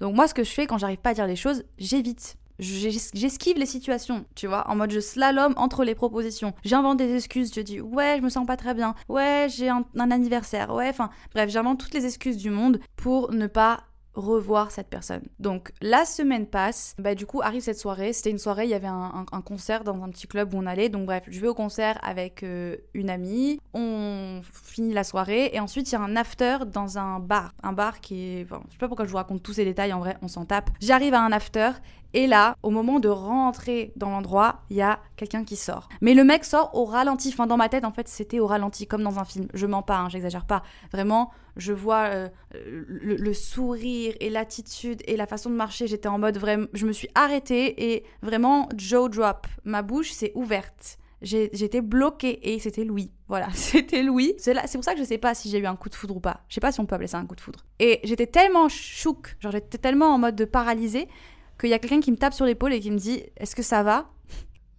Donc 0.00 0.14
moi 0.14 0.26
ce 0.28 0.34
que 0.34 0.44
je 0.44 0.50
fais 0.50 0.66
quand 0.66 0.78
j'arrive 0.78 0.98
pas 0.98 1.10
à 1.10 1.14
dire 1.14 1.26
les 1.26 1.36
choses, 1.36 1.64
j'évite. 1.78 2.36
J'esquive 2.58 3.58
les 3.58 3.66
situations, 3.66 4.24
tu 4.34 4.46
vois, 4.46 4.66
en 4.70 4.76
mode 4.76 4.90
je 4.90 5.00
slalom 5.00 5.52
entre 5.58 5.84
les 5.84 5.94
propositions. 5.94 6.54
J'invente 6.64 6.96
des 6.96 7.14
excuses, 7.14 7.52
je 7.54 7.60
dis 7.60 7.82
ouais, 7.82 8.16
je 8.16 8.22
me 8.22 8.30
sens 8.30 8.46
pas 8.46 8.56
très 8.56 8.72
bien, 8.72 8.94
ouais, 9.10 9.46
j'ai 9.50 9.68
un, 9.68 9.84
un 9.98 10.10
anniversaire, 10.10 10.72
ouais, 10.72 10.88
enfin 10.88 11.10
bref, 11.34 11.50
j'invente 11.50 11.80
toutes 11.80 11.92
les 11.92 12.06
excuses 12.06 12.38
du 12.38 12.48
monde 12.48 12.80
pour 12.96 13.30
ne 13.30 13.46
pas 13.46 13.84
revoir 14.16 14.70
cette 14.70 14.88
personne. 14.88 15.22
Donc 15.38 15.72
la 15.80 16.04
semaine 16.04 16.46
passe, 16.46 16.94
bah 16.98 17.14
du 17.14 17.26
coup 17.26 17.42
arrive 17.42 17.60
cette 17.60 17.78
soirée, 17.78 18.12
c'était 18.12 18.30
une 18.30 18.38
soirée, 18.38 18.64
il 18.64 18.70
y 18.70 18.74
avait 18.74 18.86
un, 18.86 19.24
concert 19.44 19.84
dans 19.84 20.02
un 20.02 20.08
petit 20.08 20.26
club 20.26 20.54
où 20.54 20.58
on 20.58 20.66
allait, 20.66 20.88
donc 20.88 21.06
bref, 21.06 21.22
je 21.28 21.38
vais 21.40 21.46
au 21.46 21.54
concert 21.54 21.98
avec 22.02 22.42
euh, 22.42 22.76
une 22.94 23.10
amie, 23.10 23.60
on 23.74 24.40
finit 24.52 24.92
la 24.92 25.04
soirée 25.04 25.50
et 25.52 25.60
ensuite 25.60 25.90
il 25.90 25.92
y 25.92 25.96
a 25.96 26.00
un 26.00 26.16
after 26.16 26.58
dans 26.66 26.98
un 26.98 27.20
bar, 27.20 27.52
un 27.62 27.72
bar 27.72 28.00
qui 28.00 28.38
est, 28.38 28.44
enfin, 28.44 28.62
je 28.68 28.72
sais 28.72 28.78
pas 28.78 28.88
pourquoi 28.88 29.04
je 29.04 29.10
vous 29.10 29.18
raconte 29.18 29.42
tous 29.42 29.52
ces 29.52 29.64
détails, 29.64 29.92
en 29.92 30.00
vrai 30.00 30.16
on 30.22 30.28
s'en 30.28 30.46
tape. 30.46 30.70
J'arrive 30.80 31.14
à 31.14 31.20
un 31.20 31.32
after 31.32 31.70
et 32.16 32.26
là, 32.26 32.56
au 32.62 32.70
moment 32.70 32.98
de 32.98 33.10
rentrer 33.10 33.92
dans 33.94 34.08
l'endroit, 34.08 34.62
il 34.70 34.76
y 34.78 34.80
a 34.80 35.00
quelqu'un 35.16 35.44
qui 35.44 35.54
sort. 35.54 35.90
Mais 36.00 36.14
le 36.14 36.24
mec 36.24 36.46
sort 36.46 36.70
au 36.74 36.86
ralenti. 36.86 37.28
Enfin, 37.28 37.46
dans 37.46 37.58
ma 37.58 37.68
tête, 37.68 37.84
en 37.84 37.92
fait, 37.92 38.08
c'était 38.08 38.40
au 38.40 38.46
ralenti, 38.46 38.86
comme 38.86 39.02
dans 39.02 39.18
un 39.18 39.26
film. 39.26 39.48
Je 39.52 39.66
mens 39.66 39.82
pas, 39.82 39.98
hein, 39.98 40.08
j'exagère 40.08 40.46
pas. 40.46 40.62
Vraiment, 40.90 41.30
je 41.58 41.74
vois 41.74 42.04
euh, 42.06 42.28
le, 42.54 43.32
sourire 43.34 44.14
et 44.20 44.30
l'attitude 44.30 45.02
et 45.06 45.18
la 45.18 45.26
façon 45.26 45.50
de 45.50 45.56
marcher. 45.56 45.86
J'étais 45.86 46.08
en 46.08 46.18
mode 46.18 46.38
vraiment. 46.38 46.68
Je 46.72 46.86
me 46.86 46.92
suis 46.92 47.08
arrêtée 47.14 47.92
et 47.92 48.04
vraiment, 48.22 48.70
Joe 48.74 49.10
drop. 49.10 49.46
Ma 49.64 49.82
bouche 49.82 50.12
s'est 50.12 50.32
ouverte. 50.34 50.96
J'étais 51.20 51.82
bloquée 51.82 52.54
et 52.54 52.58
c'était 52.60 52.84
Louis. 52.84 53.10
Voilà, 53.28 53.48
c'était 53.54 54.02
Louis. 54.02 54.32
C'est 54.38 54.54
pour 54.72 54.84
ça 54.84 54.94
que 54.94 55.00
je 55.00 55.04
sais 55.04 55.18
pas 55.18 55.34
si 55.34 55.50
j'ai 55.50 55.58
eu 55.58 55.66
un 55.66 55.76
coup 55.76 55.90
de 55.90 55.94
foudre 55.94 56.16
ou 56.16 56.20
pas. 56.20 56.40
Je 56.48 56.54
sais 56.54 56.62
pas 56.62 56.72
si 56.72 56.80
on 56.80 56.86
peut 56.86 56.94
appeler 56.94 57.08
ça 57.08 57.18
un 57.18 57.26
coup 57.26 57.36
de 57.36 57.42
foudre. 57.42 57.66
Et 57.78 58.00
j'étais 58.04 58.26
tellement 58.26 58.70
chouk, 58.70 59.36
genre 59.38 59.52
j'étais 59.52 59.76
tellement 59.76 60.14
en 60.14 60.18
mode 60.18 60.36
de 60.36 60.46
paralysée 60.46 61.08
qu'il 61.58 61.70
y 61.70 61.74
a 61.74 61.78
quelqu'un 61.78 62.00
qui 62.00 62.10
me 62.12 62.16
tape 62.16 62.34
sur 62.34 62.44
l'épaule 62.44 62.72
et 62.72 62.80
qui 62.80 62.90
me 62.90 62.98
dit 62.98 63.22
Est-ce 63.36 63.56
que 63.56 63.62
ça 63.62 63.82
va? 63.82 64.10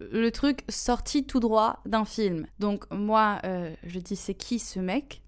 Le 0.00 0.30
truc 0.30 0.60
sorti 0.68 1.24
tout 1.24 1.40
droit 1.40 1.80
d'un 1.84 2.04
film. 2.04 2.46
Donc, 2.58 2.84
moi, 2.92 3.40
euh, 3.44 3.74
je 3.84 3.98
dis 3.98 4.16
C'est 4.16 4.34
qui 4.34 4.58
ce 4.58 4.78
mec? 4.78 5.22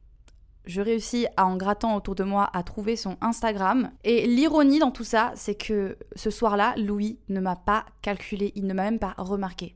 Je 0.67 0.81
réussis 0.82 1.26
à, 1.37 1.47
en 1.47 1.56
grattant 1.56 1.97
autour 1.97 2.14
de 2.14 2.23
moi, 2.23 2.49
à 2.52 2.62
trouver 2.62 2.94
son 2.94 3.17
Instagram. 3.20 3.91
Et 4.05 4.26
l'ironie 4.26 4.79
dans 4.79 4.91
tout 4.91 5.05
ça, 5.05 5.32
c'est 5.35 5.55
que 5.55 5.97
ce 6.14 6.31
soir-là, 6.31 6.75
Louis 6.76 7.19
ne 7.29 7.41
m'a 7.41 7.56
pas 7.56 7.87
calculé, 8.03 8.53
il 8.55 8.67
ne 8.67 8.75
m'a 8.75 8.85
même 8.85 8.99
pas 8.99 9.14
remarqué. 9.17 9.75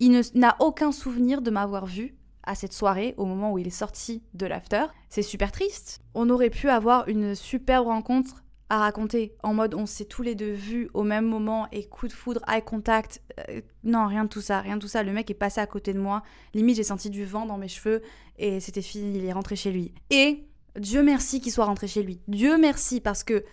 Il 0.00 0.20
n'a 0.34 0.56
aucun 0.60 0.92
souvenir 0.92 1.40
de 1.42 1.50
m'avoir 1.50 1.86
vu 1.86 2.16
à 2.42 2.54
cette 2.54 2.72
soirée 2.72 3.14
au 3.16 3.26
moment 3.26 3.52
où 3.52 3.58
il 3.58 3.66
est 3.66 3.70
sorti 3.70 4.22
de 4.34 4.46
l'after. 4.46 4.86
C'est 5.08 5.22
super 5.22 5.52
triste. 5.52 6.00
On 6.14 6.30
aurait 6.30 6.50
pu 6.50 6.68
avoir 6.68 7.08
une 7.08 7.34
superbe 7.34 7.86
rencontre 7.86 8.43
à 8.74 8.78
raconter 8.78 9.36
en 9.42 9.54
mode 9.54 9.74
on 9.74 9.86
s'est 9.86 10.04
tous 10.04 10.22
les 10.22 10.34
deux 10.34 10.52
vus 10.52 10.90
au 10.94 11.02
même 11.02 11.26
moment 11.26 11.68
et 11.72 11.84
coup 11.84 12.08
de 12.08 12.12
foudre, 12.12 12.40
eye 12.48 12.62
contact. 12.62 13.22
Euh, 13.48 13.60
non, 13.84 14.06
rien 14.06 14.24
de 14.24 14.28
tout 14.28 14.40
ça, 14.40 14.60
rien 14.60 14.76
de 14.76 14.82
tout 14.82 14.88
ça. 14.88 15.02
Le 15.02 15.12
mec 15.12 15.30
est 15.30 15.34
passé 15.34 15.60
à 15.60 15.66
côté 15.66 15.92
de 15.92 16.00
moi. 16.00 16.22
Limite, 16.54 16.76
j'ai 16.76 16.82
senti 16.82 17.10
du 17.10 17.24
vent 17.24 17.46
dans 17.46 17.58
mes 17.58 17.68
cheveux 17.68 18.02
et 18.38 18.60
c'était 18.60 18.82
fini, 18.82 19.18
il 19.18 19.24
est 19.24 19.32
rentré 19.32 19.56
chez 19.56 19.70
lui. 19.70 19.92
Et 20.10 20.44
Dieu 20.78 21.02
merci 21.02 21.40
qu'il 21.40 21.52
soit 21.52 21.64
rentré 21.64 21.86
chez 21.86 22.02
lui. 22.02 22.20
Dieu 22.28 22.58
merci 22.58 23.00
parce 23.00 23.24
que, 23.24 23.44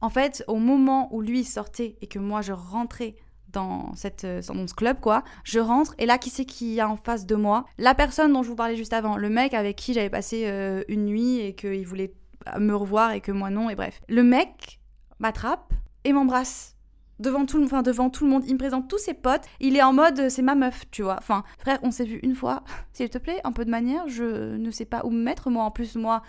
en 0.00 0.10
fait, 0.10 0.44
au 0.46 0.56
moment 0.56 1.08
où 1.14 1.22
lui 1.22 1.44
sortait 1.44 1.96
et 2.02 2.06
que 2.06 2.18
moi 2.18 2.42
je 2.42 2.52
rentrais 2.52 3.16
dans, 3.52 3.92
cette, 3.94 4.24
euh, 4.24 4.42
dans 4.42 4.66
ce 4.66 4.74
club, 4.74 5.00
quoi. 5.00 5.24
Je 5.44 5.58
rentre, 5.58 5.94
et 5.98 6.06
là, 6.06 6.18
qui 6.18 6.30
c'est 6.30 6.44
qui 6.44 6.74
y 6.74 6.80
a 6.80 6.88
en 6.88 6.96
face 6.96 7.26
de 7.26 7.34
moi? 7.34 7.64
La 7.78 7.94
personne 7.94 8.32
dont 8.32 8.42
je 8.42 8.48
vous 8.48 8.56
parlais 8.56 8.76
juste 8.76 8.92
avant, 8.92 9.16
le 9.16 9.28
mec 9.28 9.54
avec 9.54 9.76
qui 9.76 9.92
j'avais 9.92 10.10
passé 10.10 10.44
euh, 10.46 10.84
une 10.88 11.06
nuit 11.06 11.40
et 11.40 11.54
qu'il 11.54 11.86
voulait 11.86 12.14
me 12.58 12.74
revoir 12.74 13.12
et 13.12 13.20
que 13.20 13.32
moi 13.32 13.50
non, 13.50 13.70
et 13.70 13.74
bref. 13.74 14.00
Le 14.08 14.22
mec 14.22 14.80
m'attrape 15.18 15.72
et 16.04 16.12
m'embrasse. 16.12 16.76
Devant 17.18 17.44
tout, 17.44 17.58
le, 17.58 17.64
enfin, 17.66 17.82
devant 17.82 18.08
tout 18.08 18.24
le 18.24 18.30
monde, 18.30 18.44
il 18.46 18.54
me 18.54 18.58
présente 18.58 18.88
tous 18.88 18.96
ses 18.96 19.12
potes. 19.12 19.44
Il 19.60 19.76
est 19.76 19.82
en 19.82 19.92
mode, 19.92 20.30
c'est 20.30 20.40
ma 20.40 20.54
meuf, 20.54 20.84
tu 20.90 21.02
vois. 21.02 21.16
Enfin, 21.18 21.44
frère, 21.58 21.78
on 21.82 21.90
s'est 21.90 22.06
vu 22.06 22.18
une 22.22 22.34
fois. 22.34 22.62
S'il 22.94 23.10
te 23.10 23.18
plaît, 23.18 23.40
un 23.44 23.52
peu 23.52 23.66
de 23.66 23.70
manière. 23.70 24.08
Je 24.08 24.56
ne 24.56 24.70
sais 24.70 24.86
pas 24.86 25.02
où 25.04 25.10
me 25.10 25.22
mettre. 25.22 25.50
Moi, 25.50 25.62
en 25.62 25.70
plus, 25.70 25.96
moi, 25.96 26.22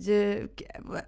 je, 0.00 0.46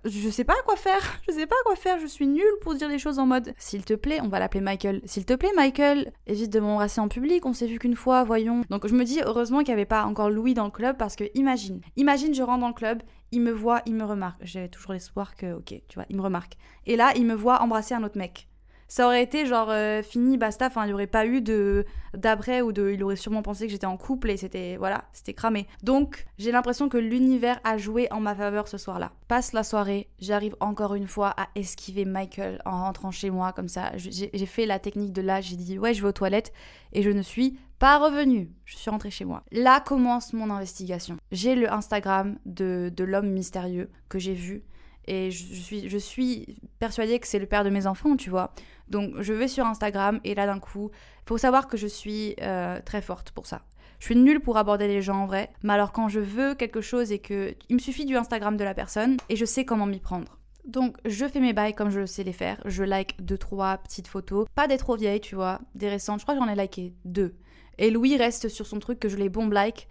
je 0.05 0.29
sais 0.29 0.45
pas 0.45 0.57
quoi 0.67 0.77
faire. 0.77 1.01
Je 1.27 1.33
sais 1.33 1.47
pas 1.47 1.57
quoi 1.65 1.75
faire. 1.75 1.99
Je 1.99 2.07
suis 2.07 2.27
nulle 2.27 2.45
pour 2.61 2.75
dire 2.75 2.89
les 2.89 2.99
choses 2.99 3.19
en 3.19 3.25
mode 3.25 3.55
S'il 3.57 3.85
te 3.85 3.95
plaît, 3.95 4.21
on 4.21 4.29
va 4.29 4.41
l'appeler 4.41 4.61
Michael. 4.61 5.01
S'il 5.05 5.25
te 5.25 5.33
plaît, 5.33 5.53
Michael, 5.57 6.13
évite 6.27 6.53
de 6.53 6.61
m'embrasser 6.61 7.01
en 7.01 7.09
public. 7.09 7.47
On 7.47 7.55
s'est 7.55 7.67
vu 7.67 7.79
qu'une 7.79 7.97
fois, 7.97 8.25
voyons. 8.25 8.63
Donc 8.69 8.87
je 8.87 8.95
me 8.95 9.05
dis 9.05 9.21
heureusement 9.25 9.61
qu'il 9.61 9.69
n'y 9.69 9.81
avait 9.81 9.87
pas 9.87 10.05
encore 10.05 10.29
Louis 10.29 10.53
dans 10.53 10.65
le 10.65 10.71
club 10.71 10.97
parce 10.99 11.17
que 11.17 11.25
imagine, 11.35 11.81
imagine 11.97 12.35
je 12.35 12.43
rentre 12.43 12.61
dans 12.61 12.69
le 12.69 12.75
club, 12.75 13.03
il 13.33 13.41
me 13.41 13.53
voit, 13.53 13.83
il 13.87 13.95
me 13.95 14.05
remarque. 14.05 14.41
J'avais 14.43 14.69
toujours 14.69 14.93
l'espoir 14.93 15.37
que, 15.37 15.55
ok, 15.55 15.75
tu 15.89 15.95
vois, 15.95 16.07
il 16.09 16.17
me 16.17 16.23
remarque. 16.23 16.57
Et 16.87 16.97
là, 16.97 17.13
il 17.17 17.27
me 17.27 17.35
voit 17.35 17.63
embrasser 17.63 17.95
un 17.95 18.03
autre 18.03 18.19
mec 18.19 18.50
ça 18.91 19.07
aurait 19.07 19.23
été 19.23 19.47
genre 19.47 19.71
euh, 19.71 20.03
fini, 20.03 20.37
basta. 20.37 20.67
Enfin, 20.67 20.83
il 20.85 20.89
n'y 20.89 20.93
aurait 20.93 21.07
pas 21.07 21.25
eu 21.25 21.41
de 21.41 21.87
d'après 22.13 22.61
ou 22.61 22.73
de. 22.73 22.91
Il 22.91 23.05
aurait 23.05 23.15
sûrement 23.15 23.41
pensé 23.41 23.67
que 23.67 23.73
j'étais 23.73 23.87
en 23.87 23.97
couple 23.97 24.31
et 24.31 24.37
c'était. 24.37 24.77
Voilà, 24.77 25.05
c'était 25.13 25.33
cramé. 25.33 25.69
Donc, 25.85 26.27
j'ai 26.39 26.51
l'impression 26.51 26.89
que 26.89 26.99
l'univers 26.99 27.61
a 27.63 27.79
joué 27.79 28.09
en 28.11 28.19
ma 28.19 28.35
faveur 28.35 28.67
ce 28.67 28.79
soir-là. 28.79 29.13
Passe 29.29 29.53
la 29.53 29.63
soirée, 29.63 30.11
j'arrive 30.19 30.57
encore 30.59 30.97
une 30.97 31.07
fois 31.07 31.33
à 31.37 31.47
esquiver 31.55 32.05
Michael 32.05 32.61
en 32.65 32.83
rentrant 32.83 33.13
chez 33.13 33.31
moi 33.31 33.53
comme 33.53 33.69
ça. 33.69 33.93
J'ai 33.97 34.47
fait 34.47 34.67
la 34.67 34.81
technique 34.81 35.13
de 35.13 35.23
là, 35.23 35.41
j'ai 35.41 35.55
dit 35.55 35.79
ouais, 35.79 35.95
je 35.95 36.03
vais 36.03 36.09
aux 36.09 36.13
toilettes 36.13 36.53
et 36.93 37.03
je 37.03 37.11
ne 37.11 37.23
suis 37.23 37.61
pas 37.79 37.97
revenue. 37.99 38.51
Je 38.65 38.77
suis 38.77 38.91
rentrée 38.91 39.13
chez 39.13 39.25
moi. 39.25 39.45
Là 39.53 39.79
commence 39.79 40.33
mon 40.33 40.51
investigation. 40.51 41.17
J'ai 41.31 41.55
le 41.55 41.73
Instagram 41.73 42.39
de, 42.45 42.93
de 42.95 43.05
l'homme 43.05 43.31
mystérieux 43.31 43.89
que 44.09 44.19
j'ai 44.19 44.35
vu 44.35 44.65
et 45.07 45.31
je 45.31 45.55
suis, 45.55 45.89
je 45.89 45.99
suis 45.99 46.57
persuadée 46.79 47.19
que 47.19 47.27
c'est 47.27 47.39
le 47.39 47.47
père 47.47 47.65
de 47.65 47.71
mes 47.71 47.87
enfants, 47.87 48.17
tu 48.17 48.31
vois. 48.31 48.53
Donc 48.89 49.21
je 49.21 49.33
vais 49.33 49.49
sur 49.49 49.67
Instagram 49.67 50.21
et 50.25 50.35
là 50.35 50.47
d'un 50.47 50.59
coup, 50.59 50.91
faut 51.27 51.39
savoir 51.39 51.69
que 51.69 51.77
je 51.77 51.87
suis 51.87 52.35
euh, 52.43 52.81
très 52.85 53.03
forte 53.03 53.31
pour 53.31 53.47
ça. 53.47 53.63
Je 53.99 54.07
suis 54.07 54.17
nulle 54.17 54.41
pour 54.41 54.57
aborder 54.57 54.89
les 54.89 55.03
gens 55.03 55.23
en 55.23 55.27
vrai, 55.27 55.51
mais 55.63 55.75
alors 55.75 55.93
quand 55.93 56.09
je 56.09 56.21
veux 56.21 56.55
quelque 56.55 56.81
chose 56.81 57.13
et 57.13 57.19
que 57.19 57.55
il 57.69 57.77
me 57.77 57.81
suffit 57.81 58.07
du 58.07 58.17
Instagram 58.17 58.57
de 58.57 58.65
la 58.65 58.75
personne 58.75 59.17
et 59.29 59.37
je 59.37 59.45
sais 59.45 59.65
comment 59.65 59.87
m'y 59.87 60.01
prendre. 60.01 60.39
Donc 60.65 60.97
je 61.05 61.27
fais 61.27 61.41
mes 61.41 61.53
bails 61.53 61.75
comme 61.75 61.91
je 61.91 62.07
sais 62.07 62.25
les 62.25 62.33
faire, 62.33 62.61
je 62.65 62.83
like 62.83 63.23
deux 63.23 63.39
trois 63.39 63.79
petites 63.79 64.09
photos, 64.09 64.47
pas 64.55 64.69
des 64.69 64.79
trop 64.79 64.97
vieilles, 64.97 65.21
tu 65.21 65.35
vois, 65.35 65.61
des 65.75 65.89
récentes, 65.89 66.21
je 66.21 66.25
crois 66.25 66.35
que 66.35 66.41
j'en 66.41 66.49
ai 66.49 66.57
liké 66.57 66.95
deux. 67.05 67.35
Et 67.79 67.91
Louis 67.91 68.17
reste 68.17 68.49
sur 68.49 68.67
son 68.67 68.79
truc 68.79 68.99
que 68.99 69.09
je 69.09 69.17
les 69.17 69.29
bombe 69.29 69.53
like 69.53 69.89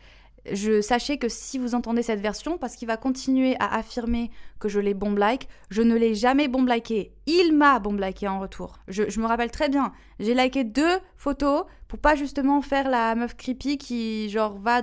je 0.51 0.81
sachez 0.81 1.17
que 1.17 1.29
si 1.29 1.57
vous 1.57 1.75
entendez 1.75 2.03
cette 2.03 2.21
version, 2.21 2.57
parce 2.57 2.75
qu'il 2.75 2.87
va 2.87 2.97
continuer 2.97 3.55
à 3.59 3.75
affirmer 3.75 4.31
que 4.59 4.69
je 4.69 4.79
l'ai 4.79 4.93
bomb 4.93 5.15
like, 5.17 5.47
je 5.69 5.81
ne 5.81 5.95
l'ai 5.95 6.15
jamais 6.15 6.47
bomb 6.47 6.65
liké. 6.67 7.13
Il 7.25 7.53
m'a 7.55 7.79
bomb 7.79 7.99
liké 7.99 8.27
en 8.27 8.39
retour. 8.39 8.79
Je, 8.87 9.09
je, 9.09 9.19
me 9.19 9.25
rappelle 9.25 9.51
très 9.51 9.69
bien. 9.69 9.91
J'ai 10.19 10.33
liké 10.33 10.63
deux 10.63 10.99
photos 11.17 11.63
pour 11.87 11.99
pas 11.99 12.15
justement 12.15 12.61
faire 12.61 12.89
la 12.89 13.15
meuf 13.15 13.35
creepy 13.35 13.77
qui 13.77 14.29
genre 14.29 14.57
va 14.57 14.81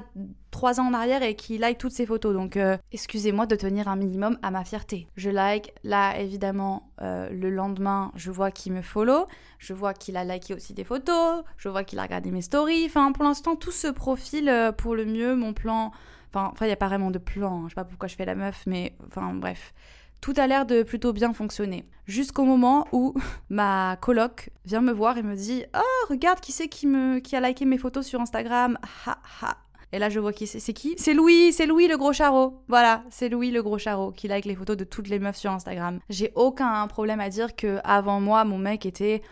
trois 0.57 0.81
ans 0.81 0.87
en 0.87 0.95
arrière 0.95 1.23
et 1.23 1.35
qui 1.35 1.59
like 1.59 1.77
toutes 1.77 1.93
ces 1.93 2.07
photos. 2.07 2.33
Donc, 2.33 2.57
euh, 2.57 2.79
excusez-moi 2.91 3.45
de 3.45 3.57
tenir 3.57 3.89
un 3.89 3.97
minimum 3.97 4.39
à 4.41 4.51
ma 4.51 4.65
fierté. 4.65 5.07
Je 5.15 5.29
like. 5.29 5.75
Là, 5.85 6.19
évidemment, 6.19 6.91
euh, 7.03 7.29
le 7.29 7.51
lendemain, 7.51 8.11
je 8.17 8.31
vois 8.31 8.51
qu'il 8.51 8.73
me 8.73 8.81
follow. 8.81 9.27
Je 9.59 9.75
vois 9.75 9.93
qu'il 9.93 10.17
a 10.17 10.25
liké 10.25 10.55
aussi 10.55 10.73
des 10.73 10.83
photos. 10.83 11.45
Je 11.59 11.69
vois 11.69 11.85
qu'il 11.85 11.99
a 11.99 12.03
regardé 12.05 12.31
mes 12.31 12.41
stories. 12.41 12.87
Enfin, 12.87 13.13
pour 13.13 13.25
l'instant, 13.25 13.55
tout 13.55 13.71
se 13.71 13.89
profile 13.89 14.49
euh, 14.49 14.73
pour 14.73 14.95
le 14.95 15.05
mieux. 15.05 15.37
Mon 15.37 15.53
plan. 15.53 15.93
Enfin, 16.35 16.55
il 16.63 16.69
n'y 16.69 16.73
a 16.73 16.77
pas 16.77 16.89
vraiment 16.89 17.11
de 17.11 17.19
plan. 17.19 17.59
Hein. 17.59 17.65
Je 17.65 17.69
sais 17.69 17.75
pas 17.75 17.85
pourquoi 17.85 18.09
je 18.09 18.17
fais 18.17 18.25
la 18.25 18.35
meuf, 18.35 18.63
mais 18.67 18.97
enfin, 19.09 19.35
bref 19.35 19.75
Tout 20.23 20.33
a 20.39 20.47
l'air 20.47 20.65
de 20.65 20.83
plutôt 20.83 21.13
bien 21.13 21.35
fonctionner. 21.35 21.87
Jusqu'au 22.07 22.45
moment 22.45 22.89
où 22.93 23.13
ma 23.51 23.99
coloc 24.01 24.49
vient 24.65 24.81
me 24.81 24.93
voir 24.93 25.19
et 25.19 25.23
me 25.23 25.37
dit 25.37 25.65
Oh, 25.77 26.07
regarde 26.09 26.41
qui 26.41 26.53
c'est 26.53 26.69
qui, 26.69 26.87
me... 26.87 27.19
qui 27.19 27.37
a 27.37 27.43
liké 27.43 27.67
mes 27.67 27.77
photos 27.77 28.07
sur 28.07 28.23
Instagram. 28.23 28.79
Ha 29.05 29.19
ha. 29.43 29.59
Et 29.93 29.99
là, 29.99 30.09
je 30.09 30.19
vois 30.19 30.33
qui 30.33 30.47
c'est. 30.47 30.61
C'est 30.61 30.73
qui 30.73 30.95
C'est 30.99 31.15
Louis, 31.15 31.53
c'est 31.53 31.67
Louis 31.67 31.89
le 31.89 31.97
gros 31.97 32.13
charreau. 32.13 32.63
Voilà, 32.69 33.05
c'est 33.11 33.29
Louis 33.29 33.51
le 33.51 33.63
gros 33.63 33.79
charreau 33.79 34.11
qui 34.11 34.29
like 34.29 34.45
les 34.45 34.57
photos 34.57 34.77
de 34.77 34.85
toutes 34.85 35.09
les 35.09 35.19
meufs 35.19 35.37
sur 35.37 35.53
Instagram. 35.53 36.01
J'ai 36.09 36.33
aucun 36.35 36.87
problème 36.89 37.21
à 37.21 37.29
dire 37.29 37.55
que 37.55 37.79
avant 37.85 38.21
moi, 38.21 38.45
mon 38.45 38.59
mec 38.59 38.85
était 38.85 39.23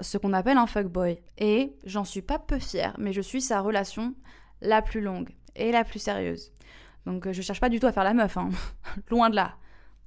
ce 0.00 0.18
qu'on 0.18 0.32
appelle 0.32 0.58
un 0.58 0.66
fuckboy. 0.66 1.18
Et 1.38 1.76
j'en 1.84 2.04
suis 2.04 2.22
pas 2.22 2.38
peu 2.38 2.58
fière, 2.58 2.94
mais 2.98 3.12
je 3.12 3.20
suis 3.20 3.40
sa 3.40 3.60
relation 3.60 4.14
la 4.60 4.82
plus 4.82 5.00
longue 5.00 5.30
et 5.54 5.70
la 5.70 5.84
plus 5.84 5.98
sérieuse. 5.98 6.52
Donc 7.06 7.30
je 7.30 7.42
cherche 7.42 7.60
pas 7.60 7.68
du 7.68 7.78
tout 7.78 7.86
à 7.86 7.92
faire 7.92 8.04
la 8.04 8.14
meuf, 8.14 8.36
hein. 8.36 8.48
loin 9.10 9.30
de 9.30 9.36
là. 9.36 9.56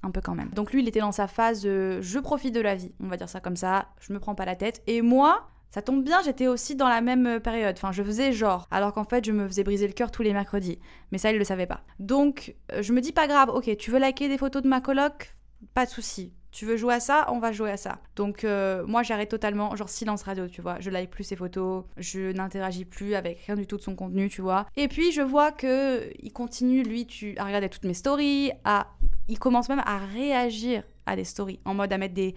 Un 0.02 0.10
peu 0.10 0.20
quand 0.20 0.34
même. 0.34 0.50
Donc 0.50 0.72
lui, 0.72 0.82
il 0.82 0.88
était 0.88 1.00
dans 1.00 1.12
sa 1.12 1.26
phase 1.26 1.62
je 1.62 2.18
profite 2.20 2.54
de 2.54 2.60
la 2.60 2.76
vie, 2.76 2.92
on 3.00 3.08
va 3.08 3.16
dire 3.16 3.28
ça 3.28 3.40
comme 3.40 3.56
ça, 3.56 3.88
je 4.00 4.12
me 4.12 4.20
prends 4.20 4.34
pas 4.34 4.44
la 4.44 4.54
tête. 4.54 4.82
Et 4.86 5.02
moi, 5.02 5.48
ça 5.70 5.82
tombe 5.82 6.02
bien, 6.02 6.22
j'étais 6.24 6.46
aussi 6.46 6.76
dans 6.76 6.88
la 6.88 7.00
même 7.00 7.26
euh, 7.26 7.40
période. 7.40 7.74
Enfin, 7.76 7.92
je 7.92 8.02
faisais 8.02 8.32
genre, 8.32 8.66
alors 8.70 8.92
qu'en 8.92 9.04
fait, 9.04 9.24
je 9.24 9.32
me 9.32 9.46
faisais 9.46 9.64
briser 9.64 9.86
le 9.86 9.92
cœur 9.92 10.10
tous 10.10 10.22
les 10.22 10.32
mercredis. 10.32 10.78
Mais 11.12 11.18
ça, 11.18 11.30
il 11.30 11.38
le 11.38 11.44
savait 11.44 11.66
pas. 11.66 11.82
Donc, 11.98 12.54
euh, 12.72 12.82
je 12.82 12.92
me 12.92 13.00
dis 13.00 13.12
pas 13.12 13.26
grave, 13.26 13.50
ok, 13.50 13.76
tu 13.76 13.90
veux 13.90 13.98
liker 13.98 14.28
des 14.28 14.38
photos 14.38 14.62
de 14.62 14.68
ma 14.68 14.80
coloc? 14.80 15.34
Pas 15.74 15.84
de 15.84 15.90
souci. 15.90 16.32
Tu 16.50 16.64
veux 16.64 16.78
jouer 16.78 16.94
à 16.94 17.00
ça? 17.00 17.26
On 17.30 17.38
va 17.38 17.52
jouer 17.52 17.70
à 17.70 17.76
ça. 17.76 17.98
Donc, 18.16 18.44
euh, 18.44 18.86
moi, 18.86 19.02
j'arrête 19.02 19.28
totalement, 19.28 19.76
genre 19.76 19.90
silence 19.90 20.22
radio, 20.22 20.48
tu 20.48 20.62
vois. 20.62 20.80
Je 20.80 20.88
like 20.88 21.10
plus 21.10 21.24
ses 21.24 21.36
photos, 21.36 21.84
je 21.98 22.32
n'interagis 22.32 22.86
plus 22.86 23.14
avec 23.14 23.40
rien 23.40 23.54
du 23.54 23.66
tout 23.66 23.76
de 23.76 23.82
son 23.82 23.94
contenu, 23.94 24.30
tu 24.30 24.40
vois. 24.40 24.66
Et 24.76 24.88
puis, 24.88 25.12
je 25.12 25.20
vois 25.20 25.52
que 25.52 26.10
il 26.20 26.32
continue, 26.32 26.82
lui, 26.82 27.06
tu, 27.06 27.36
à 27.36 27.44
regarder 27.44 27.68
toutes 27.68 27.84
mes 27.84 27.94
stories, 27.94 28.52
à... 28.64 28.86
il 29.28 29.38
commence 29.38 29.68
même 29.68 29.82
à 29.84 29.98
réagir 29.98 30.82
à 31.08 31.16
des 31.16 31.24
stories, 31.24 31.60
en 31.64 31.74
mode 31.74 31.92
à 31.92 31.98
mettre 31.98 32.14
des 32.14 32.34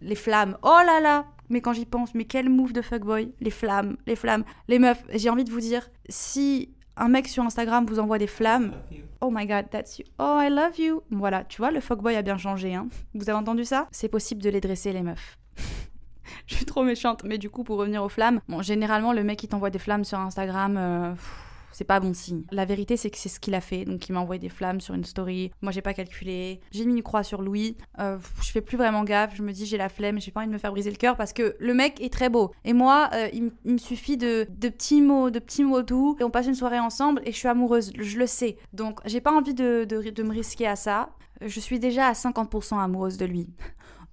les 0.00 0.14
flammes. 0.14 0.56
Oh 0.62 0.78
là 0.86 1.00
là 1.00 1.26
Mais 1.48 1.60
quand 1.60 1.72
j'y 1.72 1.86
pense, 1.86 2.14
mais 2.14 2.24
quel 2.24 2.48
move 2.48 2.72
de 2.72 2.82
fuckboy 2.82 3.32
Les 3.40 3.50
flammes, 3.50 3.96
les 4.06 4.16
flammes. 4.16 4.44
Les 4.68 4.78
meufs, 4.78 5.02
j'ai 5.12 5.30
envie 5.30 5.44
de 5.44 5.50
vous 5.50 5.60
dire, 5.60 5.90
si 6.08 6.70
un 6.96 7.08
mec 7.08 7.28
sur 7.28 7.42
Instagram 7.42 7.86
vous 7.86 7.98
envoie 7.98 8.18
des 8.18 8.26
flammes, 8.26 8.72
oh 9.20 9.30
my 9.30 9.46
god, 9.46 9.66
that's 9.70 9.98
you. 9.98 10.04
Oh, 10.18 10.38
I 10.40 10.50
love 10.50 10.78
you. 10.78 11.02
Voilà, 11.10 11.44
tu 11.44 11.58
vois, 11.58 11.70
le 11.70 11.80
fuckboy 11.80 12.16
a 12.16 12.22
bien 12.22 12.38
changé. 12.38 12.74
Hein. 12.74 12.88
Vous 13.14 13.28
avez 13.28 13.38
entendu 13.38 13.64
ça? 13.64 13.88
C'est 13.90 14.08
possible 14.08 14.42
de 14.42 14.50
les 14.50 14.60
dresser, 14.60 14.92
les 14.92 15.02
meufs. 15.02 15.38
Je 16.46 16.54
suis 16.54 16.66
trop 16.66 16.82
méchante. 16.82 17.24
Mais 17.24 17.38
du 17.38 17.50
coup, 17.50 17.64
pour 17.64 17.78
revenir 17.78 18.02
aux 18.02 18.08
flammes, 18.08 18.40
bon, 18.48 18.62
généralement, 18.62 19.12
le 19.12 19.24
mec 19.24 19.38
qui 19.38 19.48
t'envoie 19.48 19.70
des 19.70 19.78
flammes 19.78 20.04
sur 20.04 20.18
Instagram... 20.18 20.76
Euh, 20.76 21.14
c'est 21.72 21.84
pas 21.84 22.00
bon 22.00 22.14
signe. 22.14 22.42
La 22.50 22.64
vérité, 22.64 22.96
c'est 22.96 23.10
que 23.10 23.18
c'est 23.18 23.28
ce 23.28 23.40
qu'il 23.40 23.54
a 23.54 23.60
fait. 23.60 23.84
Donc, 23.84 24.08
il 24.08 24.12
m'a 24.12 24.20
envoyé 24.20 24.38
des 24.38 24.48
flammes 24.48 24.80
sur 24.80 24.94
une 24.94 25.04
story. 25.04 25.50
Moi, 25.62 25.72
j'ai 25.72 25.82
pas 25.82 25.94
calculé. 25.94 26.60
J'ai 26.70 26.84
mis 26.84 26.94
une 26.94 27.02
croix 27.02 27.22
sur 27.22 27.42
Louis. 27.42 27.76
Euh, 27.98 28.18
je 28.42 28.50
fais 28.50 28.60
plus 28.60 28.76
vraiment 28.76 29.04
gaffe. 29.04 29.34
Je 29.34 29.42
me 29.42 29.52
dis, 29.52 29.66
j'ai 29.66 29.76
la 29.76 29.88
flemme, 29.88 30.20
j'ai 30.20 30.30
pas 30.30 30.40
envie 30.40 30.48
de 30.48 30.52
me 30.52 30.58
faire 30.58 30.72
briser 30.72 30.90
le 30.90 30.96
cœur 30.96 31.16
parce 31.16 31.32
que 31.32 31.56
le 31.58 31.74
mec 31.74 32.00
est 32.00 32.12
très 32.12 32.28
beau. 32.28 32.50
Et 32.64 32.72
moi, 32.72 33.10
euh, 33.14 33.28
il, 33.32 33.52
me 33.64 33.78
suffit 33.78 34.16
de, 34.16 34.46
de, 34.50 34.68
petits 34.68 35.02
mots, 35.02 35.30
de 35.30 35.38
petits 35.38 35.64
mots 35.64 35.82
doux. 35.82 36.16
Et 36.20 36.24
on 36.24 36.30
passe 36.30 36.46
une 36.46 36.54
soirée 36.54 36.80
ensemble 36.80 37.22
et 37.24 37.32
je 37.32 37.36
suis 37.36 37.48
amoureuse. 37.48 37.92
Je 37.98 38.18
le 38.18 38.26
sais. 38.26 38.56
Donc, 38.72 39.00
j'ai 39.04 39.20
pas 39.20 39.32
envie 39.32 39.54
de, 39.54 39.84
de, 39.84 40.10
de 40.10 40.22
me 40.22 40.32
risquer 40.32 40.66
à 40.66 40.76
ça. 40.76 41.10
Je 41.40 41.60
suis 41.60 41.78
déjà 41.78 42.08
à 42.08 42.12
50% 42.12 42.78
amoureuse 42.78 43.16
de 43.16 43.24
lui. 43.24 43.48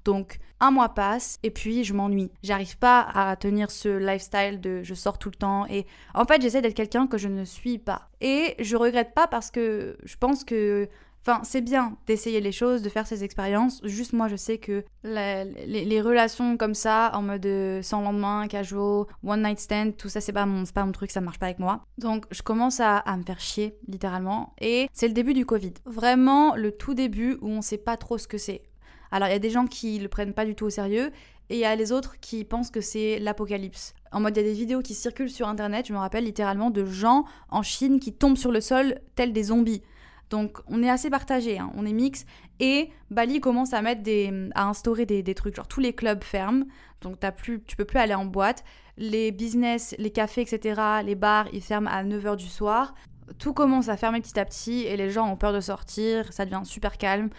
Donc 0.08 0.40
un 0.62 0.72
mois 0.72 0.88
passe 0.88 1.38
et 1.44 1.52
puis 1.52 1.84
je 1.84 1.94
m'ennuie. 1.94 2.32
J'arrive 2.42 2.78
pas 2.78 3.02
à 3.14 3.36
tenir 3.36 3.70
ce 3.70 3.90
lifestyle 3.90 4.62
de 4.62 4.82
je 4.82 4.94
sors 4.94 5.20
tout 5.20 5.30
le 5.30 5.36
temps 5.36 5.66
et 5.68 5.86
en 6.14 6.24
fait 6.24 6.42
j'essaie 6.42 6.62
d'être 6.62 6.76
quelqu'un 6.76 7.08
que 7.08 7.18
je 7.18 7.28
ne 7.28 7.44
suis 7.44 7.78
pas. 7.78 8.08
Et 8.22 8.56
je 8.58 8.78
regrette 8.78 9.14
pas 9.14 9.28
parce 9.28 9.52
que 9.52 9.98
je 10.06 10.16
pense 10.16 10.46
que 10.46 10.88
Enfin, 11.24 11.42
c'est 11.44 11.60
bien 11.60 11.98
d'essayer 12.06 12.40
les 12.40 12.54
choses, 12.54 12.82
de 12.82 12.88
faire 12.88 13.06
ces 13.06 13.26
expériences. 13.26 13.82
Juste 13.84 14.14
moi, 14.14 14.30
je 14.30 14.38
sais 14.38 14.60
que 14.60 14.86
les, 15.04 16.02
relations 16.02 16.56
comme 16.56 16.74
ça, 16.74 17.12
en 17.14 17.22
mode 17.22 17.46
euh, 17.46 17.82
sans 17.82 18.00
lendemain, 18.00 18.48
casual, 18.48 19.08
one 19.26 19.44
night 19.44 19.60
stand, 19.60 19.98
tout 19.98 20.08
ça, 20.08 20.22
c'est 20.22 20.32
pas 20.32 20.46
mon, 20.46 20.64
pas 20.64 20.86
mon 20.86 20.94
truc, 20.94 21.12
ça 21.12 21.20
marche 21.20 21.38
pas 21.38 21.48
avec 21.48 21.60
moi. 21.60 21.82
Donc, 21.98 22.28
je 22.32 22.42
commence 22.44 22.80
à, 22.80 23.04
me 23.18 23.24
faire 23.24 23.42
chier, 23.42 23.78
littéralement. 23.90 24.54
Et 24.62 24.88
c'est 24.94 25.10
le 25.10 25.14
début 25.14 25.34
du 25.34 25.46
Covid. 25.46 25.74
Vraiment, 25.86 26.56
le 26.56 26.72
tout 26.72 26.94
début 26.94 27.38
où 27.42 27.50
on 27.50 27.62
sait 27.62 27.78
pas 27.78 27.98
trop 27.98 28.18
ce 28.18 28.30
que 28.30 28.38
c'est. 28.38 28.64
Alors 29.12 29.28
il 29.30 29.32
y 29.32 29.36
a 29.36 29.40
des 29.40 29.50
gens 29.50 29.68
qui 29.68 30.00
le 30.00 30.08
prennent 30.08 30.34
pas 30.34 30.46
du 30.46 30.56
tout 30.56 30.66
au 30.66 30.70
sérieux 30.70 31.12
et 31.50 31.56
il 31.56 31.60
y 31.60 31.66
a 31.66 31.76
les 31.76 31.92
autres 31.92 32.20
qui 32.20 32.44
pensent 32.44 32.72
que 32.72 32.82
c'est 32.82 33.20
l'apocalypse. 33.20 33.94
En 34.12 34.20
mode, 34.20 34.36
il 34.36 34.42
y 34.42 34.46
a 34.46 34.50
des 34.50 34.58
vidéos 34.58 34.82
qui 34.82 34.94
circulent 34.94 35.30
sur 35.30 35.48
internet, 35.48 35.88
je 35.88 35.94
me 35.94 35.98
rappelle 35.98 36.26
littéralement 36.26 36.72
de 36.72 36.86
gens 36.86 37.26
en 37.50 37.64
Chine 37.64 38.00
qui 38.00 38.14
tombent 38.14 38.38
sur 38.38 38.52
le 38.52 38.62
sol 38.62 39.00
tels 39.16 39.34
des 39.34 39.44
zombies. 39.44 39.82
Donc 40.30 40.58
on 40.68 40.84
est 40.84 40.90
assez 40.90 41.10
partagé, 41.10 41.58
hein. 41.58 41.72
on 41.76 41.86
est 41.86 41.94
mix. 41.94 42.26
Et 42.60 42.90
Bali 43.12 43.40
commence 43.40 43.74
à 43.74 43.82
mettre 43.82 44.04
des, 44.04 44.50
à 44.56 44.68
instaurer 44.68 45.06
des, 45.06 45.36
trucs, 45.36 45.56
genre 45.56 45.68
tous 45.68 45.80
les 45.80 45.94
clubs 45.94 46.24
ferment, 46.24 46.66
donc 47.02 47.24
as 47.24 47.32
plus, 47.32 47.62
tu 47.64 47.76
peux 47.76 47.86
plus 47.86 48.00
aller 48.00 48.16
en 48.16 48.26
boîte. 48.26 48.64
Les 48.98 49.32
business, 49.32 49.96
les 50.00 50.10
cafés, 50.10 50.42
etc., 50.42 50.82
les 51.06 51.16
bars, 51.16 51.48
ils 51.54 51.62
ferment 51.62 51.90
à 51.90 52.04
9h 52.04 52.36
du 52.36 52.48
soir. 52.48 52.96
Tout 53.38 53.54
commence 53.54 53.90
à 53.90 53.98
fermer 53.98 54.22
petit 54.22 54.40
à 54.40 54.46
petit 54.46 54.82
et 54.82 54.98
les 54.98 55.12
gens 55.12 55.32
ont 55.32 55.36
peur 55.38 55.54
de 55.54 55.60
sortir, 55.60 56.34
ça 56.34 56.46
devient 56.46 56.62
super 56.64 56.98
calme. 56.98 57.30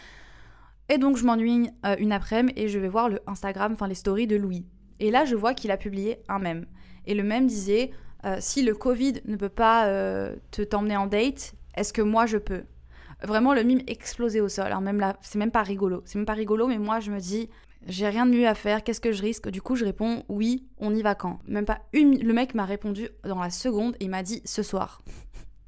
Et 0.90 0.98
donc 0.98 1.16
je 1.16 1.24
m'ennuie 1.24 1.70
euh, 1.84 1.96
une 1.98 2.12
après-midi 2.12 2.54
et 2.56 2.68
je 2.68 2.78
vais 2.78 2.88
voir 2.88 3.08
le 3.08 3.20
Instagram, 3.26 3.72
enfin 3.74 3.86
les 3.86 3.94
stories 3.94 4.26
de 4.26 4.36
Louis. 4.36 4.66
Et 5.00 5.10
là 5.10 5.24
je 5.24 5.36
vois 5.36 5.54
qu'il 5.54 5.70
a 5.70 5.76
publié 5.76 6.18
un 6.28 6.38
mème. 6.38 6.66
Et 7.06 7.14
le 7.14 7.22
mème 7.22 7.46
disait 7.46 7.90
euh, 8.24 8.36
si 8.40 8.62
le 8.62 8.74
Covid 8.74 9.14
ne 9.26 9.36
peut 9.36 9.48
pas 9.48 9.86
euh, 9.86 10.34
te 10.50 10.62
t'emmener 10.62 10.96
en 10.96 11.06
date, 11.06 11.54
est-ce 11.74 11.92
que 11.92 12.02
moi 12.02 12.26
je 12.26 12.38
peux? 12.38 12.62
Vraiment 13.22 13.52
le 13.52 13.64
mime 13.64 13.82
explosé 13.86 14.40
au 14.40 14.48
sol. 14.48 14.66
Alors 14.66 14.80
même 14.80 15.00
là, 15.00 15.16
c'est 15.20 15.38
même 15.38 15.50
pas 15.50 15.62
rigolo. 15.62 16.02
C'est 16.04 16.18
même 16.18 16.26
pas 16.26 16.34
rigolo, 16.34 16.66
mais 16.66 16.78
moi 16.78 17.00
je 17.00 17.10
me 17.10 17.18
dis 17.18 17.50
j'ai 17.86 18.08
rien 18.08 18.26
de 18.26 18.32
mieux 18.32 18.46
à 18.46 18.54
faire, 18.54 18.82
qu'est-ce 18.82 19.00
que 19.00 19.12
je 19.12 19.22
risque? 19.22 19.48
Du 19.50 19.62
coup, 19.62 19.76
je 19.76 19.84
réponds 19.84 20.24
oui, 20.28 20.66
on 20.78 20.94
y 20.94 21.02
va 21.02 21.14
quand? 21.14 21.38
Même 21.46 21.64
pas 21.64 21.80
une 21.92 22.18
le 22.18 22.32
mec 22.32 22.54
m'a 22.54 22.64
répondu 22.64 23.08
dans 23.24 23.40
la 23.40 23.50
seconde 23.50 23.94
et 24.00 24.04
il 24.04 24.10
m'a 24.10 24.22
dit 24.22 24.42
ce 24.44 24.62
soir. 24.62 25.02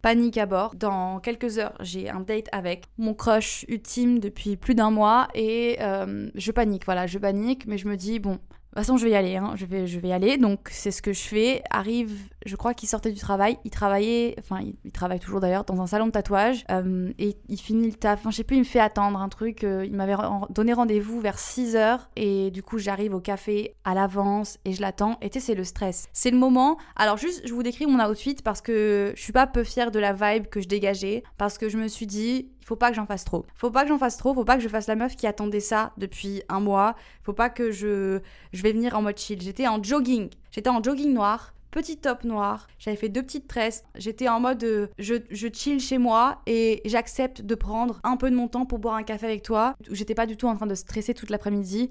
Panique 0.02 0.38
à 0.38 0.46
bord. 0.46 0.74
Dans 0.74 1.20
quelques 1.20 1.58
heures, 1.58 1.74
j'ai 1.80 2.08
un 2.08 2.20
date 2.20 2.48
avec 2.52 2.86
mon 2.96 3.14
crush 3.14 3.64
ultime 3.68 4.18
depuis 4.18 4.56
plus 4.56 4.74
d'un 4.74 4.90
mois 4.90 5.28
et 5.34 5.76
euh, 5.80 6.30
je 6.34 6.52
panique. 6.52 6.84
Voilà, 6.86 7.06
je 7.06 7.18
panique, 7.18 7.66
mais 7.66 7.76
je 7.76 7.86
me 7.86 7.96
dis, 7.96 8.18
bon, 8.18 8.38
toute 8.76 8.86
façon, 8.86 8.96
je 8.96 9.04
vais 9.04 9.10
y 9.10 9.16
aller, 9.16 9.34
hein. 9.34 9.54
je, 9.56 9.66
vais, 9.66 9.84
y 9.84 10.12
aller. 10.12 10.36
Donc, 10.36 10.68
c'est 10.70 10.92
ce 10.92 11.02
que 11.02 11.12
je 11.12 11.20
fais. 11.20 11.60
Arrive, 11.70 12.12
je 12.46 12.54
crois 12.54 12.72
qu'il 12.72 12.88
sortait 12.88 13.10
du 13.10 13.18
travail. 13.18 13.58
Il 13.64 13.70
travaillait, 13.72 14.36
enfin, 14.38 14.60
il, 14.84 14.92
travaille 14.92 15.18
toujours 15.18 15.40
d'ailleurs, 15.40 15.64
dans 15.64 15.80
un 15.80 15.88
salon 15.88 16.06
de 16.06 16.12
tatouage. 16.12 16.64
Euh, 16.70 17.12
et 17.18 17.36
il 17.48 17.58
finit 17.58 17.88
le 17.88 17.94
taf. 17.94 18.20
Enfin, 18.20 18.30
je 18.30 18.36
sais 18.36 18.44
plus, 18.44 18.56
il 18.56 18.60
me 18.60 18.64
fait 18.64 18.78
attendre 18.78 19.20
un 19.20 19.28
truc. 19.28 19.64
Euh, 19.64 19.84
il 19.84 19.94
m'avait 19.94 20.14
donné 20.50 20.72
rendez-vous 20.72 21.20
vers 21.20 21.40
6 21.40 21.74
heures. 21.74 22.10
Et 22.14 22.52
du 22.52 22.62
coup, 22.62 22.78
j'arrive 22.78 23.12
au 23.12 23.20
café 23.20 23.74
à 23.82 23.94
l'avance 23.94 24.58
et 24.64 24.72
je 24.72 24.80
l'attends. 24.80 25.18
Et 25.20 25.30
tu 25.30 25.40
sais, 25.40 25.46
c'est 25.46 25.54
le 25.56 25.64
stress. 25.64 26.06
C'est 26.12 26.30
le 26.30 26.38
moment. 26.38 26.78
Alors, 26.94 27.16
juste, 27.16 27.42
je 27.44 27.52
vous 27.52 27.64
décris 27.64 27.86
mon 27.86 28.00
outfit 28.04 28.36
parce 28.44 28.60
que 28.60 29.12
je 29.16 29.20
suis 29.20 29.32
pas 29.32 29.48
peu 29.48 29.64
fière 29.64 29.90
de 29.90 29.98
la 29.98 30.12
vibe 30.12 30.46
que 30.46 30.60
je 30.60 30.68
dégageais. 30.68 31.24
Parce 31.38 31.58
que 31.58 31.68
je 31.68 31.76
me 31.76 31.88
suis 31.88 32.06
dit, 32.06 32.50
faut 32.64 32.76
pas 32.76 32.90
que 32.90 32.96
j'en 32.96 33.06
fasse 33.06 33.24
trop. 33.24 33.44
Faut 33.54 33.70
pas 33.70 33.82
que 33.82 33.88
j'en 33.88 33.98
fasse 33.98 34.16
trop, 34.16 34.34
faut 34.34 34.44
pas 34.44 34.56
que 34.56 34.62
je 34.62 34.68
fasse 34.68 34.86
la 34.86 34.96
meuf 34.96 35.16
qui 35.16 35.26
attendait 35.26 35.60
ça 35.60 35.92
depuis 35.96 36.42
un 36.48 36.60
mois. 36.60 36.94
Faut 37.22 37.32
pas 37.32 37.50
que 37.50 37.70
je 37.70 38.20
je 38.52 38.62
vais 38.62 38.72
venir 38.72 38.96
en 38.96 39.02
mode 39.02 39.18
chill. 39.18 39.40
J'étais 39.40 39.66
en 39.66 39.82
jogging. 39.82 40.30
J'étais 40.50 40.70
en 40.70 40.82
jogging 40.82 41.12
noir, 41.12 41.54
petit 41.70 41.96
top 41.96 42.24
noir, 42.24 42.66
j'avais 42.78 42.96
fait 42.96 43.08
deux 43.08 43.22
petites 43.22 43.46
tresses, 43.46 43.84
j'étais 43.94 44.28
en 44.28 44.40
mode 44.40 44.62
euh, 44.64 44.88
je, 44.98 45.14
je, 45.30 45.48
chill 45.52 45.80
chez 45.80 45.98
moi 45.98 46.40
et 46.46 46.82
j'accepte 46.84 47.42
de 47.42 47.54
prendre 47.54 48.00
un 48.02 48.16
peu 48.16 48.30
de 48.30 48.36
mon 48.36 48.48
temps 48.48 48.66
pour 48.66 48.78
boire 48.78 48.96
un 48.96 49.02
café 49.02 49.26
avec 49.26 49.42
toi. 49.42 49.74
J'étais 49.90 50.14
pas 50.14 50.26
du 50.26 50.36
tout 50.36 50.48
en 50.48 50.56
train 50.56 50.66
de 50.66 50.74
stresser 50.74 51.14
toute 51.14 51.30
l'après-midi 51.30 51.90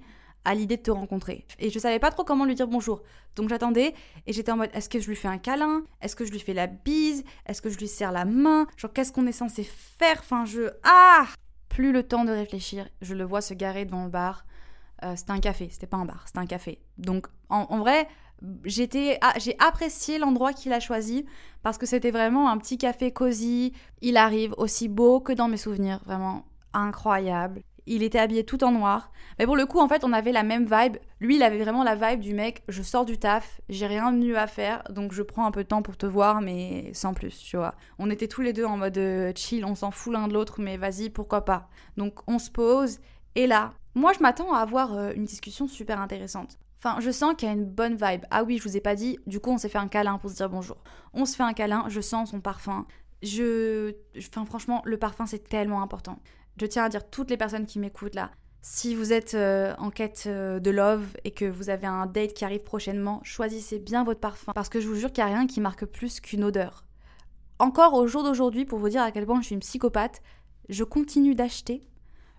à 0.50 0.56
l'idée 0.56 0.78
de 0.78 0.82
te 0.82 0.90
rencontrer. 0.90 1.46
Et 1.60 1.70
je 1.70 1.78
savais 1.78 2.00
pas 2.00 2.10
trop 2.10 2.24
comment 2.24 2.44
lui 2.44 2.56
dire 2.56 2.68
bonjour. 2.68 3.04
Donc 3.36 3.50
j'attendais 3.50 3.94
et 4.26 4.34
j'étais 4.34 4.52
en 4.52 4.58
mode 4.58 4.72
est-ce 4.74 4.90
que 4.90 5.00
je 5.00 5.08
lui 5.08 5.16
fais 5.16 5.28
un 5.28 5.38
câlin? 5.38 5.84
Est-ce 6.02 6.16
que 6.16 6.26
je 6.26 6.32
lui 6.32 6.40
fais 6.40 6.56
la 6.56 6.66
bise? 6.66 7.24
Est-ce 7.46 7.62
que 7.62 7.70
je 7.70 7.78
lui 7.78 7.88
serre 7.88 8.12
la 8.12 8.26
main? 8.26 8.66
Genre 8.76 8.92
qu'est-ce 8.92 9.12
qu'on 9.12 9.28
est 9.28 9.32
censé 9.32 9.64
faire? 9.64 10.18
Enfin 10.22 10.46
je 10.46 10.72
ah 10.82 11.28
Plus 11.70 11.92
le 11.92 12.02
temps 12.02 12.26
de 12.26 12.32
réfléchir, 12.32 12.90
je 13.04 13.14
le 13.14 13.24
vois 13.26 13.42
se 13.42 13.54
garer 13.54 13.86
devant 13.86 14.06
le 14.06 14.10
bar. 14.10 14.44
Euh, 15.04 15.14
c'était 15.16 15.34
un 15.34 15.40
café, 15.40 15.70
c'était 15.72 15.86
pas 15.86 15.98
un 15.98 16.06
bar, 16.06 16.24
c'était 16.26 16.40
un 16.40 16.48
café. 16.48 16.80
Donc 16.98 17.28
en, 17.50 17.78
vrai, 17.78 18.08
j'étais 18.66 19.20
ah, 19.22 19.34
j'ai 19.38 19.56
apprécié 19.60 20.18
l'endroit 20.18 20.54
qu'il 20.54 20.74
a 20.74 20.80
choisi 20.80 21.28
parce 21.62 21.78
que 21.78 21.86
c'était 21.86 22.10
vraiment 22.10 22.50
un 22.50 22.58
petit 22.58 22.80
café 22.80 23.12
cosy. 23.12 23.72
Il 24.02 24.18
arrive 24.18 24.56
aussi 24.58 24.88
beau 24.88 25.20
que 25.20 25.32
dans 25.32 25.48
mes 25.48 25.58
souvenirs, 25.58 26.02
vraiment 26.06 26.46
incroyable. 26.74 27.62
Il 27.86 28.04
était 28.04 28.20
habillé 28.20 28.44
tout 28.44 28.64
en 28.64 28.72
noir. 28.72 29.12
Mais 29.38 29.46
pour 29.46 29.56
le 29.56 29.66
coup, 29.66 29.80
en 29.80 29.88
fait, 29.88 30.04
on 30.04 30.14
avait 30.14 30.32
la 30.32 30.44
même 30.44 30.66
vibe. 30.66 30.98
Lui, 31.20 31.36
il 31.36 31.44
avait 31.44 31.58
vraiment 31.58 31.84
la 31.84 31.96
vibe 31.96 32.20
du 32.20 32.34
mec, 32.34 32.64
je 32.68 32.82
sors 32.82 33.06
du 33.06 33.18
taf, 33.18 33.62
j'ai 33.70 33.88
rien 33.88 34.12
de 34.12 34.18
mieux 34.18 34.38
à 34.38 34.48
faire, 34.48 34.84
donc 34.90 35.12
je 35.14 35.22
prends 35.22 35.46
un 35.46 35.52
peu 35.52 35.64
de 35.64 35.68
temps 35.68 35.82
pour 35.82 35.98
te 35.98 36.06
voir, 36.06 36.42
mais 36.42 36.92
sans 36.94 37.14
plus, 37.14 37.38
tu 37.38 37.58
vois. 37.58 37.76
On 37.98 38.10
était 38.10 38.28
tous 38.28 38.42
les 38.42 38.54
deux 38.54 38.66
en 38.66 38.78
mode 38.78 38.98
euh, 38.98 39.32
chill, 39.36 39.66
on 39.66 39.76
s'en 39.76 39.92
fout 39.92 40.14
l'un 40.14 40.28
de 40.28 40.34
l'autre, 40.34 40.62
mais 40.62 40.78
vas-y, 40.78 41.10
pourquoi 41.10 41.46
pas. 41.46 41.70
Donc 41.98 42.20
on 42.28 42.40
se 42.40 42.50
pose, 42.50 43.00
et 43.36 43.48
là, 43.48 43.74
moi, 43.96 44.14
je 44.14 44.20
m'attends 44.20 44.54
à 44.54 44.60
avoir 44.60 44.96
euh, 44.96 45.12
une 45.16 45.26
discussion 45.26 45.68
super 45.68 46.00
intéressante. 46.00 46.58
Enfin, 46.78 47.00
je 47.02 47.12
sens 47.12 47.36
qu'il 47.36 47.48
y 47.48 47.52
a 47.52 47.54
une 47.54 47.66
bonne 47.66 47.96
vibe. 47.96 48.24
Ah 48.32 48.44
oui, 48.44 48.58
je 48.58 48.64
vous 48.64 48.78
ai 48.78 48.82
pas 48.82 48.96
dit, 48.96 49.20
du 49.28 49.40
coup, 49.40 49.52
on 49.52 49.58
s'est 49.58 49.68
fait 49.68 49.78
un 49.78 49.90
câlin 49.90 50.18
pour 50.18 50.30
se 50.30 50.36
dire 50.36 50.50
bonjour. 50.50 50.78
On 51.14 51.26
se 51.26 51.36
fait 51.36 51.44
un 51.44 51.52
câlin, 51.54 51.84
je 51.90 52.00
sens 52.00 52.32
son 52.32 52.40
parfum 52.40 52.86
je. 53.22 53.96
Enfin, 54.18 54.46
franchement, 54.46 54.82
le 54.86 54.98
parfum, 54.98 55.26
c'est 55.26 55.48
tellement 55.48 55.82
important. 55.82 56.20
Je 56.60 56.66
tiens 56.66 56.84
à 56.84 56.90
dire, 56.90 57.10
toutes 57.10 57.30
les 57.30 57.38
personnes 57.38 57.66
qui 57.66 57.80
m'écoutent 57.80 58.16
là, 58.16 58.32
si 58.62 58.94
vous 58.94 59.14
êtes 59.14 59.36
euh, 59.36 59.74
en 59.78 59.90
quête 59.90 60.26
euh, 60.28 60.60
de 60.60 60.70
love 60.70 61.06
et 61.24 61.32
que 61.32 61.46
vous 61.46 61.70
avez 61.70 61.88
un 61.88 62.06
date 62.06 62.34
qui 62.34 62.44
arrive 62.44 62.64
prochainement, 62.64 63.22
choisissez 63.24 63.80
bien 63.80 64.04
votre 64.04 64.20
parfum. 64.20 64.52
Parce 64.54 64.68
que 64.68 64.82
je 64.82 64.88
vous 64.88 64.96
jure 64.96 65.12
qu'il 65.14 65.24
n'y 65.24 65.32
a 65.32 65.34
rien 65.34 65.48
qui 65.48 65.62
marque 65.62 65.86
plus 65.86 66.20
qu'une 66.20 66.44
odeur. 66.44 66.86
Encore 67.60 67.94
au 67.94 68.08
jour 68.08 68.24
d'aujourd'hui, 68.24 68.66
pour 68.66 68.80
vous 68.80 68.90
dire 68.90 69.02
à 69.02 69.12
quel 69.12 69.26
point 69.26 69.40
je 69.40 69.46
suis 69.46 69.56
une 69.56 69.62
psychopathe, 69.62 70.22
je 70.68 70.84
continue 70.84 71.36
d'acheter 71.36 71.82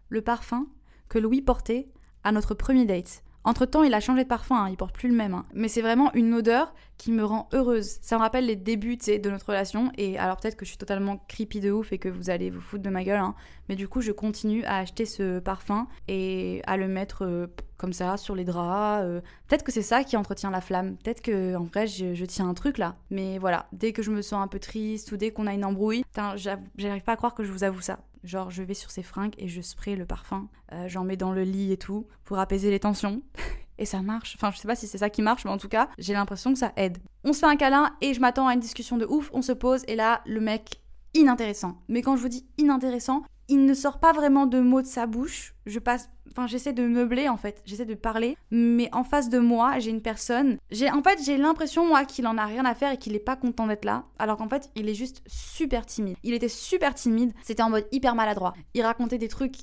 le 0.08 0.20
parfum 0.20 0.66
que 1.08 1.18
Louis 1.18 1.40
portait 1.40 1.88
à 2.22 2.32
notre 2.32 2.54
premier 2.54 2.84
date. 2.84 3.22
Entre 3.44 3.64
temps, 3.64 3.82
il 3.82 3.94
a 3.94 4.00
changé 4.00 4.25
de 4.25 4.28
parfum, 4.28 4.56
hein, 4.56 4.68
il 4.68 4.76
porte 4.76 4.94
plus 4.94 5.09
le 5.09 5.14
même. 5.14 5.35
Hein. 5.35 5.44
Mais 5.54 5.68
c'est 5.68 5.80
vraiment 5.80 6.12
une 6.12 6.35
odeur 6.35 6.75
qui 6.99 7.11
me 7.11 7.25
rend 7.25 7.49
heureuse. 7.54 7.99
Ça 8.02 8.16
me 8.16 8.20
rappelle 8.20 8.44
les 8.44 8.56
débuts 8.56 8.97
de 8.97 9.30
notre 9.30 9.47
relation. 9.47 9.90
Et 9.97 10.18
alors, 10.18 10.37
peut-être 10.37 10.56
que 10.56 10.66
je 10.66 10.70
suis 10.70 10.78
totalement 10.78 11.25
creepy 11.28 11.61
de 11.61 11.70
ouf 11.70 11.92
et 11.92 11.99
que 11.99 12.11
vous 12.11 12.28
allez 12.28 12.50
vous 12.50 12.61
foutre 12.61 12.82
de 12.82 12.90
ma 12.90 13.02
gueule. 13.02 13.20
Hein. 13.20 13.35
Mais 13.68 13.76
du 13.76 13.88
coup, 13.88 14.02
je 14.02 14.12
continue 14.12 14.62
à 14.64 14.76
acheter 14.76 15.06
ce 15.06 15.38
parfum 15.38 15.88
et 16.06 16.61
à 16.66 16.76
le 16.76 16.88
mettre 16.88 17.25
euh, 17.25 17.47
comme 17.80 17.92
ça 17.94 18.16
sur 18.16 18.34
les 18.34 18.44
draps. 18.44 19.02
Euh. 19.04 19.20
Peut-être 19.49 19.64
que 19.64 19.72
c'est 19.72 19.82
ça 19.82 20.04
qui 20.04 20.16
entretient 20.16 20.50
la 20.50 20.60
flamme. 20.60 20.96
Peut-être 20.99 21.22
que 21.22 21.56
en 21.56 21.64
vrai, 21.64 21.87
je, 21.87 22.25
tiens 22.26 22.49
un 22.49 22.54
truc 22.54 22.78
là. 22.78 22.96
Mais 23.10 23.38
voilà, 23.38 23.66
dès 23.72 23.92
que 23.92 24.02
je 24.02 24.10
me 24.10 24.22
sens 24.22 24.42
un 24.42 24.49
peu 24.49 24.58
triste 24.58 25.10
ou 25.12 25.16
dès 25.16 25.30
qu'on 25.30 25.46
a 25.46 25.54
une 25.54 25.64
embrouille, 25.64 26.04
j'arrive 26.37 27.02
pas 27.02 27.12
à 27.12 27.16
croire 27.16 27.34
que 27.34 27.42
je 27.42 27.50
vous 27.50 27.64
avoue 27.64 27.80
ça. 27.80 28.00
Genre, 28.22 28.50
je 28.50 28.62
vais 28.62 28.75
sur 28.75 28.90
ses 28.90 29.02
fringues 29.02 29.34
et 29.38 29.49
je 29.49 29.62
spray 29.62 29.96
le 29.96 30.04
parfum. 30.04 30.49
Euh, 30.72 30.88
j'en 30.88 31.04
mets 31.04 31.16
dans 31.16 31.32
le 31.32 31.42
lit 31.42 31.72
et 31.72 31.78
tout 31.78 32.06
pour 32.25 32.38
apaiser 32.38 32.70
les 32.70 32.78
tensions. 32.78 33.22
et 33.78 33.87
ça 33.87 34.02
marche. 34.02 34.37
Enfin, 34.37 34.50
je 34.50 34.58
sais 34.58 34.68
pas 34.68 34.76
si 34.76 34.87
c'est 34.87 34.99
ça 34.99 35.08
qui 35.08 35.22
marche, 35.22 35.46
mais 35.46 35.50
en 35.50 35.58
tout 35.58 35.68
cas, 35.68 35.88
j'ai 35.96 36.12
l'impression 36.12 36.52
que 36.52 36.58
ça 36.58 36.72
aide. 36.76 36.99
On 37.25 37.32
se 37.32 37.38
fait 37.38 37.46
un 37.46 37.56
câlin 37.56 37.96
et 38.02 38.12
je 38.12 38.20
m'attends 38.20 38.46
à 38.46 38.52
une 38.52 38.60
discussion 38.60 38.99
de 38.99 39.06
ouf. 39.06 39.30
On 39.32 39.40
se 39.40 39.52
pose 39.52 39.84
et 39.88 39.96
là, 39.96 40.20
le 40.26 40.40
mec 40.40 40.82
inintéressant. 41.14 41.78
Mais 41.88 42.02
quand 42.02 42.14
je 42.16 42.22
vous 42.22 42.28
dis 42.28 42.46
inintéressant, 42.58 43.22
il 43.50 43.66
ne 43.66 43.75
sort 43.75 43.99
pas 43.99 44.12
vraiment 44.12 44.47
de 44.47 44.61
mots 44.61 44.80
de 44.80 44.87
sa 44.87 45.07
bouche. 45.07 45.54
Je 45.66 45.78
passe, 45.78 46.09
enfin, 46.30 46.47
j'essaie 46.47 46.73
de 46.73 46.87
meubler 46.87 47.28
en 47.28 47.37
fait, 47.37 47.61
j'essaie 47.66 47.85
de 47.85 47.95
parler, 47.95 48.37
mais 48.50 48.88
en 48.95 49.04
face 49.04 49.28
de 49.28 49.38
moi, 49.38 49.78
j'ai 49.80 49.90
une 49.90 50.00
personne. 50.00 50.57
J'ai, 50.71 50.90
en 50.90 51.02
fait, 51.02 51.19
j'ai 51.25 51.37
l'impression 51.37 51.87
moi 51.87 52.04
qu'il 52.04 52.26
en 52.26 52.38
a 52.38 52.47
rien 52.47 52.64
à 52.64 52.75
faire 52.75 52.92
et 52.92 52.97
qu'il 52.97 53.14
est 53.14 53.19
pas 53.19 53.37
content 53.37 53.66
d'être 53.66 53.85
là, 53.85 54.04
alors 54.19 54.37
qu'en 54.37 54.49
fait, 54.49 54.71
il 54.76 54.88
est 54.88 54.95
juste 54.95 55.23
super 55.26 55.85
timide. 55.85 56.16
Il 56.23 56.33
était 56.33 56.49
super 56.49 56.95
timide, 56.95 57.33
c'était 57.42 57.62
en 57.62 57.71
mode 57.71 57.87
hyper 57.92 58.14
maladroit. 58.14 58.54
Il 58.75 58.83
racontait 58.83 59.19
des 59.19 59.28
trucs 59.28 59.57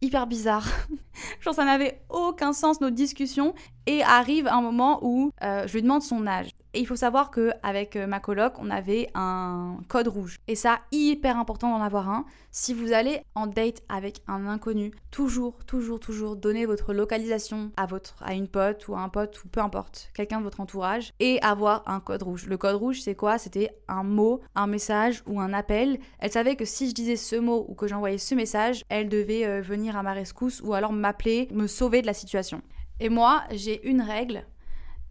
hyper 0.00 0.26
bizarres. 0.26 0.68
Genre 1.40 1.54
ça 1.54 1.64
n'avait 1.64 2.00
aucun 2.08 2.52
sens 2.52 2.80
notre 2.80 2.96
discussion 2.96 3.54
et 3.88 4.02
arrive 4.02 4.46
un 4.46 4.60
moment 4.60 4.98
où 5.00 5.32
euh, 5.42 5.66
je 5.66 5.72
lui 5.72 5.82
demande 5.82 6.02
son 6.02 6.26
âge. 6.26 6.50
Et 6.74 6.80
il 6.80 6.86
faut 6.86 6.96
savoir 6.96 7.30
que 7.30 7.50
avec 7.62 7.96
euh, 7.96 8.06
ma 8.06 8.20
coloc, 8.20 8.52
on 8.58 8.68
avait 8.68 9.08
un 9.14 9.78
code 9.88 10.08
rouge. 10.08 10.40
Et 10.46 10.54
ça, 10.54 10.80
hyper 10.92 11.38
important 11.38 11.70
d'en 11.70 11.82
avoir 11.82 12.10
un. 12.10 12.26
Si 12.50 12.74
vous 12.74 12.92
allez 12.92 13.22
en 13.34 13.46
date 13.46 13.82
avec 13.88 14.20
un 14.28 14.46
inconnu, 14.46 14.92
toujours, 15.10 15.64
toujours, 15.64 16.00
toujours 16.00 16.36
donner 16.36 16.66
votre 16.66 16.92
localisation 16.92 17.70
à 17.78 17.86
votre, 17.86 18.16
à 18.20 18.34
une 18.34 18.46
pote 18.46 18.86
ou 18.88 18.94
à 18.94 19.00
un 19.00 19.08
pote 19.08 19.42
ou 19.42 19.48
peu 19.48 19.60
importe, 19.60 20.10
quelqu'un 20.12 20.40
de 20.40 20.44
votre 20.44 20.60
entourage, 20.60 21.14
et 21.18 21.40
avoir 21.40 21.82
un 21.86 22.00
code 22.00 22.22
rouge. 22.22 22.46
Le 22.46 22.58
code 22.58 22.76
rouge, 22.76 23.00
c'est 23.00 23.14
quoi? 23.14 23.38
C'était 23.38 23.70
un 23.88 24.02
mot, 24.02 24.42
un 24.54 24.66
message 24.66 25.22
ou 25.26 25.40
un 25.40 25.54
appel. 25.54 25.98
Elle 26.18 26.30
savait 26.30 26.56
que 26.56 26.66
si 26.66 26.90
je 26.90 26.94
disais 26.94 27.16
ce 27.16 27.36
mot 27.36 27.64
ou 27.66 27.74
que 27.74 27.88
j'envoyais 27.88 28.18
ce 28.18 28.34
message, 28.34 28.84
elle 28.90 29.08
devait 29.08 29.46
euh, 29.46 29.62
venir 29.62 29.96
à 29.96 30.02
ma 30.02 30.12
rescousse 30.12 30.60
ou 30.62 30.74
alors 30.74 30.92
m'appeler, 30.92 31.48
me 31.52 31.66
sauver 31.66 32.02
de 32.02 32.06
la 32.06 32.12
situation. 32.14 32.60
Et 33.00 33.08
moi, 33.08 33.44
j'ai 33.52 33.86
une 33.88 34.02
règle. 34.02 34.44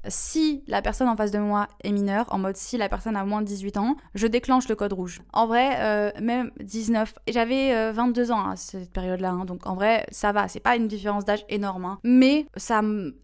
Si 0.09 0.63
la 0.67 0.81
personne 0.81 1.09
en 1.09 1.15
face 1.15 1.31
de 1.31 1.39
moi 1.39 1.67
est 1.83 1.91
mineure, 1.91 2.27
en 2.29 2.37
mode 2.37 2.55
si 2.55 2.77
la 2.77 2.87
personne 2.87 3.15
a 3.15 3.25
moins 3.25 3.41
de 3.41 3.47
18 3.47 3.77
ans, 3.77 3.97
je 4.15 4.27
déclenche 4.27 4.69
le 4.69 4.75
code 4.75 4.93
rouge. 4.93 5.21
En 5.33 5.47
vrai, 5.47 5.75
euh, 5.79 6.11
même 6.21 6.51
19. 6.61 7.15
J'avais 7.27 7.91
22 7.91 8.31
euh, 8.31 8.33
ans 8.33 8.49
à 8.49 8.55
cette 8.55 8.91
période-là, 8.91 9.31
hein, 9.31 9.45
donc 9.45 9.67
en 9.67 9.75
vrai, 9.75 10.05
ça 10.11 10.31
va. 10.31 10.47
C'est 10.47 10.59
pas 10.59 10.75
une 10.75 10.87
différence 10.87 11.25
d'âge 11.25 11.45
énorme, 11.49 11.85
hein. 11.85 11.99
mais 12.03 12.45
ça, 12.55 12.81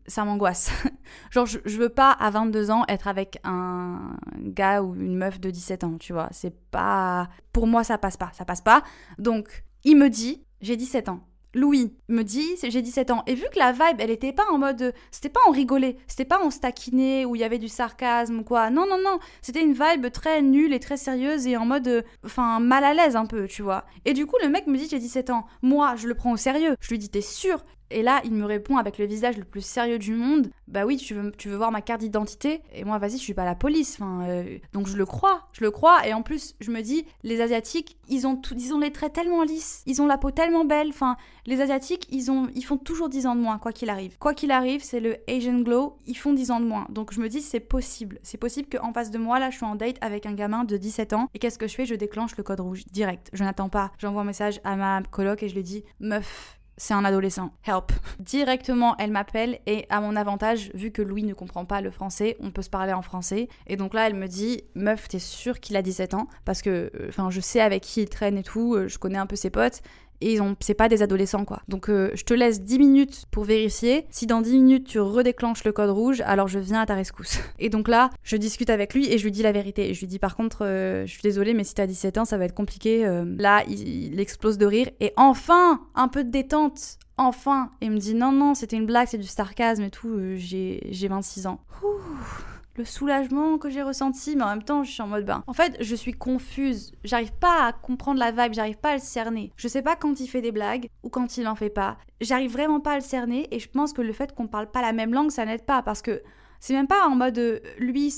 ça 0.08 0.26
m'angoisse. 0.26 0.72
Genre, 1.32 1.46
je, 1.46 1.60
je, 1.64 1.78
veux 1.78 1.90
pas 1.90 2.12
à 2.12 2.30
22 2.32 2.72
ans 2.72 2.84
être 2.88 3.08
avec 3.08 3.40
un 3.44 4.18
gars 4.40 4.82
ou 4.82 4.96
une 4.96 5.16
meuf 5.16 5.40
de 5.40 5.52
17 5.52 5.84
ans, 5.84 5.98
tu 5.98 6.12
vois. 6.12 6.28
C'est 6.32 6.58
pas. 6.72 7.30
Pour 7.54 7.68
moi, 7.68 7.84
ça 7.84 7.98
passe 7.98 8.18
pas. 8.18 8.32
Ça 8.34 8.46
passe 8.46 8.62
pas. 8.62 8.84
Donc, 9.20 9.64
il 9.84 9.98
me 9.98 10.10
dit, 10.10 10.44
j'ai 10.62 10.76
17 10.76 11.10
ans. 11.10 11.22
Louis 11.54 11.94
me 12.08 12.24
dit, 12.24 12.56
j'ai 12.62 12.82
17 12.82 13.12
ans. 13.12 13.24
Et 13.28 13.36
vu 13.36 13.46
que 13.52 13.60
la 13.60 13.72
vibe, 13.72 14.00
elle 14.00 14.10
était 14.10 14.34
pas 14.34 14.46
en 14.52 14.58
mode. 14.58 14.94
C'était 15.12 15.30
pas 15.30 15.40
en 15.48 15.52
rigoler, 15.52 15.98
c'était 16.08 16.26
pas 16.26 16.44
en 16.44 16.50
staquiner 16.50 17.26
où 17.26 17.36
il 17.36 17.42
y 17.42 17.44
avait 17.44 17.60
du 17.60 17.68
sarcasme 17.68 18.44
quoi. 18.44 18.70
Non, 18.70 18.86
non, 18.88 18.98
non. 19.04 19.20
C'était 19.42 19.62
une 19.62 19.74
vibe 19.74 20.12
très 20.12 20.42
nulle 20.42 20.74
et 20.74 20.80
très 20.80 20.98
sérieuse 20.98 21.48
et 21.48 21.58
en 21.58 21.66
mode. 21.66 22.04
Enfin, 22.26 22.60
mal 22.60 22.84
à 22.84 22.94
l'aise 22.94 23.16
un 23.16 23.26
peu, 23.26 23.48
tu 23.48 23.62
vois. 23.62 23.86
Et 24.06 24.14
du 24.14 24.26
coup, 24.26 24.38
le 24.42 24.50
mec 24.50 24.68
me 24.68 24.78
dit, 24.78 24.88
j'ai 24.90 25.00
17 25.00 25.30
ans. 25.30 25.46
Moi, 25.62 25.96
je 25.96 26.08
le 26.08 26.16
prends 26.16 26.32
au 26.32 26.38
sérieux. 26.38 26.76
Je 26.80 26.90
lui 26.90 26.98
dis, 26.98 27.10
t'es 27.10 27.22
sûr? 27.22 27.64
Et 27.90 28.02
là, 28.02 28.22
il 28.26 28.32
me 28.32 28.46
répond 28.46 28.78
avec 28.78 28.98
le 28.98 29.06
visage 29.06 29.38
le 29.38 29.44
plus 29.44 29.66
sérieux 29.66 30.00
du 30.00 30.14
monde 30.14 30.50
Bah 30.68 30.86
oui, 30.86 30.98
tu 30.98 31.14
veux, 31.14 31.32
tu 31.32 31.50
veux 31.50 31.56
voir 31.56 31.72
ma 31.72 31.82
carte 31.82 32.02
d'identité? 32.02 32.62
Et 32.74 32.84
moi, 32.84 32.98
vas-y, 32.98 33.12
je 33.12 33.24
suis 33.24 33.34
pas 33.34 33.46
la 33.46 33.56
police. 33.56 33.98
Enfin, 34.00 34.26
euh, 34.28 34.58
donc 34.74 34.88
je 34.88 34.98
le 34.98 35.06
crois, 35.06 35.48
je 35.54 35.64
le 35.64 35.72
crois. 35.72 36.08
Et 36.08 36.14
en 36.14 36.24
plus, 36.24 36.56
je 36.60 36.72
me 36.72 36.82
dis, 36.82 37.06
les 37.24 37.42
Asiatiques, 37.42 37.98
ils 38.10 38.26
ont, 38.26 38.36
tout, 38.36 38.56
ils 38.58 38.74
ont 38.74 38.80
les 38.80 38.92
traits 38.92 39.14
tellement 39.14 39.44
lisses, 39.44 39.84
ils 39.86 40.02
ont 40.02 40.08
la 40.08 40.18
peau 40.18 40.32
tellement 40.32 40.66
belle. 40.66 40.90
Enfin, 40.90 41.18
les 41.46 41.62
Asiatiques, 41.62 42.08
ils, 42.10 42.32
ont, 42.32 42.48
ils 42.56 42.64
font 42.64 42.78
toujours 42.78 43.10
10 43.10 43.28
ans 43.28 43.36
de 43.36 43.42
moins, 43.42 43.60
quoi 43.60 43.72
qu'il 43.72 43.90
arrive. 43.90 44.18
Quoi 44.18 44.34
qu'il 44.34 44.52
arrive, 44.52 44.84
c'est 44.84 45.00
le 45.00 45.18
Asian 45.30 45.60
Glow, 45.60 45.98
ils 46.06 46.18
font 46.18 46.34
10 46.34 46.52
ans 46.52 46.60
de 46.60 46.66
moins. 46.66 46.88
Donc 46.90 47.14
je 47.14 47.22
me 47.22 47.30
dis, 47.30 47.42
c'est 47.42 47.60
possible. 47.60 48.20
C'est 48.24 48.38
possible 48.38 48.68
qu'en 48.70 48.94
face 48.94 49.12
de 49.12 49.18
moi, 49.18 49.40
là, 49.40 49.50
je 49.50 49.58
suis 49.58 49.66
en 49.66 49.76
date 49.76 49.98
avec 50.02 50.26
un 50.26 50.34
gamin 50.34 50.64
de 50.64 50.78
17 50.78 51.14
ans. 51.14 51.28
Et 51.34 51.40
qu'est-ce 51.40 51.60
que 51.60 51.68
je 51.68 51.76
fais? 51.76 51.86
Je 51.86 51.96
déclenche 51.96 52.36
le 52.38 52.44
code 52.44 52.60
rouge 52.60 52.86
direct. 52.92 53.30
Je 53.34 53.44
n'attends 53.44 53.70
pas. 53.70 53.92
J'envoie 54.00 54.22
un 54.22 54.26
message 54.26 54.60
à 54.64 54.76
ma 54.76 55.02
coloc 55.12 55.44
et 55.44 55.50
je 55.50 55.56
lui 55.56 55.64
dis, 55.64 55.84
meuf, 56.00 56.60
c'est 56.78 56.94
un 56.94 57.06
adolescent. 57.06 57.52
Help. 57.66 57.92
Directement, 58.20 58.96
elle 58.98 59.12
m'appelle 59.12 59.60
et 59.66 59.86
à 59.90 60.02
mon 60.02 60.16
avantage, 60.16 60.72
vu 60.74 60.92
que 60.92 61.02
Louis 61.02 61.24
ne 61.24 61.34
comprend 61.34 61.66
pas 61.66 61.82
le 61.82 61.92
français, 61.92 62.38
on 62.40 62.52
peut 62.52 62.62
se 62.62 62.70
parler 62.70 62.94
en 62.94 63.02
français. 63.02 63.48
Et 63.68 63.76
donc 63.76 63.94
là, 63.94 64.08
elle 64.08 64.16
me 64.16 64.28
dit, 64.28 64.64
meuf, 64.76 65.08
t'es 65.08 65.20
sûre 65.20 65.60
qu'il 65.60 65.76
a 65.78 65.82
17 65.82 66.14
ans? 66.14 66.28
Parce 66.46 66.62
que, 66.62 66.92
euh, 66.96 67.08
enfin, 67.10 67.30
je 67.30 67.40
sais 67.40 67.62
avec 67.62 67.84
qui 67.84 68.02
il 68.02 68.10
traîne 68.10 68.38
et 68.38 68.44
tout, 68.44 68.76
euh, 68.76 68.88
je 68.88 68.98
connais 68.98 69.18
un 69.18 69.28
peu 69.28 69.36
ses 69.36 69.50
potes 69.50 69.82
et 70.22 70.38
c'est 70.60 70.74
pas 70.74 70.90
des 70.90 71.02
adolescents 71.02 71.46
quoi. 71.46 71.62
Donc 71.68 71.90
euh, 71.90 72.12
je 72.14 72.24
te 72.24 72.34
laisse 72.34 72.62
10 72.62 72.80
minutes 72.80 73.26
pour 73.32 73.44
vérifier. 73.44 74.06
Si 74.10 74.26
dans 74.26 74.42
10 74.42 74.54
minutes 74.54 74.88
tu 74.88 75.00
redéclenches 75.00 75.64
le 75.64 75.72
code 75.72 75.90
rouge, 75.90 76.22
alors 76.26 76.48
je 76.48 76.60
viens 76.60 76.82
à 76.82 76.86
ta 76.86 76.96
rescousse. 76.96 77.40
Et 77.60 77.70
donc 77.70 77.88
là, 77.88 78.10
je 78.24 78.38
discute 78.38 78.70
avec 78.70 78.94
lui 78.94 79.12
et 79.12 79.18
je 79.18 79.24
lui 79.24 79.32
dis 79.32 79.44
la 79.44 79.52
vérité. 79.52 79.90
Et 79.90 79.94
je 79.94 80.00
lui 80.00 80.08
dis 80.08 80.20
par 80.20 80.36
contre, 80.36 80.66
euh, 80.66 81.06
je 81.06 81.12
suis 81.12 81.22
désolée, 81.22 81.54
mais 81.54 81.64
si 81.64 81.74
t'as 81.74 81.88
17 81.88 82.18
ans, 82.20 82.26
ça 82.26 82.38
va 82.38 82.46
être 82.46 82.54
compliqué. 82.54 83.06
Euh. 83.06 83.26
là, 83.38 83.64
il, 83.68 84.20
explose 84.20 84.58
de 84.58 84.66
rire. 84.66 84.90
Et 85.00 85.12
enfin, 85.18 85.82
un 85.96 86.08
peu 86.08 86.24
de 86.24 86.30
détente. 86.30 86.98
Enfin, 87.18 87.72
et 87.82 87.86
il 87.86 87.92
me 87.92 87.98
dit 87.98 88.16
non, 88.16 88.32
non, 88.32 88.54
c'était 88.54 88.78
une 88.78 88.86
blague, 88.86 89.08
c'est 89.08 89.18
du 89.18 89.28
sarcasme 89.28 89.84
et 89.84 89.92
tout. 89.92 90.18
j'ai 90.36 91.08
26 91.08 91.48
ans. 91.48 91.60
Ouh 91.84 92.53
le 92.76 92.86
soulagement 92.86 93.58
que 93.58 93.70
j'ai 93.70 93.84
ressenti, 93.84 94.36
mais 94.36 94.44
en 94.44 94.50
même 94.50 94.64
temps, 94.64 94.84
je 94.84 94.92
suis 94.92 95.02
en 95.02 95.08
mode 95.08 95.26
bain. 95.26 95.44
En 95.48 95.54
fait, 95.54 95.78
je 95.80 95.96
suis 95.96 96.14
confuse. 96.14 96.92
J'arrive 97.04 97.34
pas 97.34 97.68
à 97.68 97.74
comprendre 97.74 98.20
la 98.20 98.32
vibe, 98.32 98.54
j'arrive 98.54 98.78
pas 98.78 98.92
à 98.92 98.96
le 98.96 99.02
cerner. 99.02 99.52
Je 99.58 99.68
sais 99.68 99.82
pas 99.82 99.96
quand 99.96 100.20
il 100.20 100.28
fait 100.28 100.42
des 100.42 100.52
blagues 100.52 100.90
ou 101.04 101.10
quand 101.10 101.38
il 101.38 101.48
en 101.48 101.56
fait 101.56 101.70
pas. 101.70 101.98
J'arrive 102.22 102.52
vraiment 102.52 102.80
pas 102.80 102.94
à 102.94 102.96
le 102.96 103.02
cerner 103.02 103.48
et 103.52 103.60
je 103.60 103.70
pense 103.70 103.94
que 103.94 104.02
le 104.02 104.14
fait 104.14 104.34
qu'on 104.34 104.48
parle 104.48 104.72
pas 104.72 104.82
la 104.82 104.94
même 104.94 105.14
langue, 105.14 105.32
ça 105.32 105.46
n'aide 105.46 105.66
pas 105.66 105.82
parce 105.84 106.02
que 106.02 106.22
c'est 106.60 106.74
même 106.74 106.88
pas 106.88 107.08
en 107.08 107.16
mode 107.16 107.38
euh, 107.38 107.60
lui, 107.78 108.14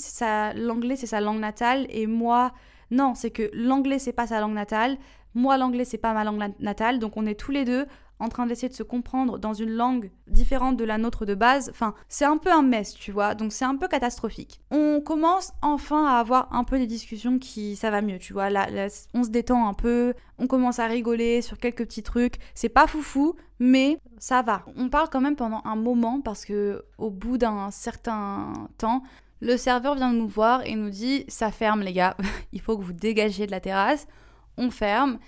l'anglais 0.54 0.96
c'est 0.96 1.06
sa 1.06 1.20
langue 1.20 1.40
natale 1.40 1.86
et 1.90 2.06
moi, 2.06 2.52
non, 2.90 3.14
c'est 3.14 3.30
que 3.30 3.50
l'anglais 3.52 3.98
c'est 3.98 4.12
pas 4.12 4.28
sa 4.28 4.40
langue 4.40 4.54
natale. 4.54 4.96
Moi, 5.36 5.58
l'anglais, 5.58 5.84
c'est 5.84 5.98
pas 5.98 6.14
ma 6.14 6.24
langue 6.24 6.42
natale, 6.60 6.98
donc 6.98 7.18
on 7.18 7.26
est 7.26 7.34
tous 7.34 7.50
les 7.50 7.66
deux 7.66 7.84
en 8.18 8.28
train 8.28 8.46
d'essayer 8.46 8.68
de 8.68 8.74
se 8.74 8.82
comprendre 8.82 9.38
dans 9.38 9.52
une 9.52 9.70
langue 9.70 10.10
différente 10.26 10.76
de 10.76 10.84
la 10.84 10.98
nôtre 10.98 11.26
de 11.26 11.34
base. 11.34 11.68
Enfin, 11.70 11.94
c'est 12.08 12.24
un 12.24 12.38
peu 12.38 12.50
un 12.50 12.62
mess, 12.62 12.94
tu 12.94 13.12
vois, 13.12 13.34
donc 13.34 13.52
c'est 13.52 13.64
un 13.64 13.76
peu 13.76 13.88
catastrophique. 13.88 14.60
On 14.70 15.00
commence 15.00 15.52
enfin 15.62 16.06
à 16.06 16.18
avoir 16.18 16.52
un 16.52 16.64
peu 16.64 16.78
des 16.78 16.86
discussions 16.86 17.38
qui, 17.38 17.76
ça 17.76 17.90
va 17.90 18.02
mieux, 18.02 18.18
tu 18.18 18.32
vois, 18.32 18.50
là, 18.50 18.66
on 19.14 19.22
se 19.22 19.28
détend 19.28 19.68
un 19.68 19.74
peu, 19.74 20.14
on 20.38 20.46
commence 20.46 20.78
à 20.78 20.86
rigoler 20.86 21.42
sur 21.42 21.58
quelques 21.58 21.84
petits 21.84 22.02
trucs, 22.02 22.36
c'est 22.54 22.68
pas 22.68 22.86
foufou, 22.86 23.34
mais 23.58 23.98
ça 24.18 24.42
va. 24.42 24.64
On 24.76 24.88
parle 24.88 25.08
quand 25.10 25.20
même 25.20 25.36
pendant 25.36 25.62
un 25.64 25.76
moment 25.76 26.20
parce 26.20 26.44
que 26.44 26.84
au 26.98 27.10
bout 27.10 27.38
d'un 27.38 27.70
certain 27.70 28.52
temps, 28.78 29.02
le 29.40 29.56
serveur 29.56 29.94
vient 29.94 30.12
nous 30.12 30.28
voir 30.28 30.64
et 30.64 30.74
nous 30.74 30.90
dit 30.90 31.24
ça 31.28 31.50
ferme 31.50 31.82
les 31.82 31.92
gars, 31.92 32.16
il 32.52 32.60
faut 32.60 32.76
que 32.76 32.82
vous 32.82 32.92
dégagiez 32.92 33.46
de 33.46 33.50
la 33.50 33.60
terrasse. 33.60 34.06
On 34.58 34.70
ferme. 34.70 35.18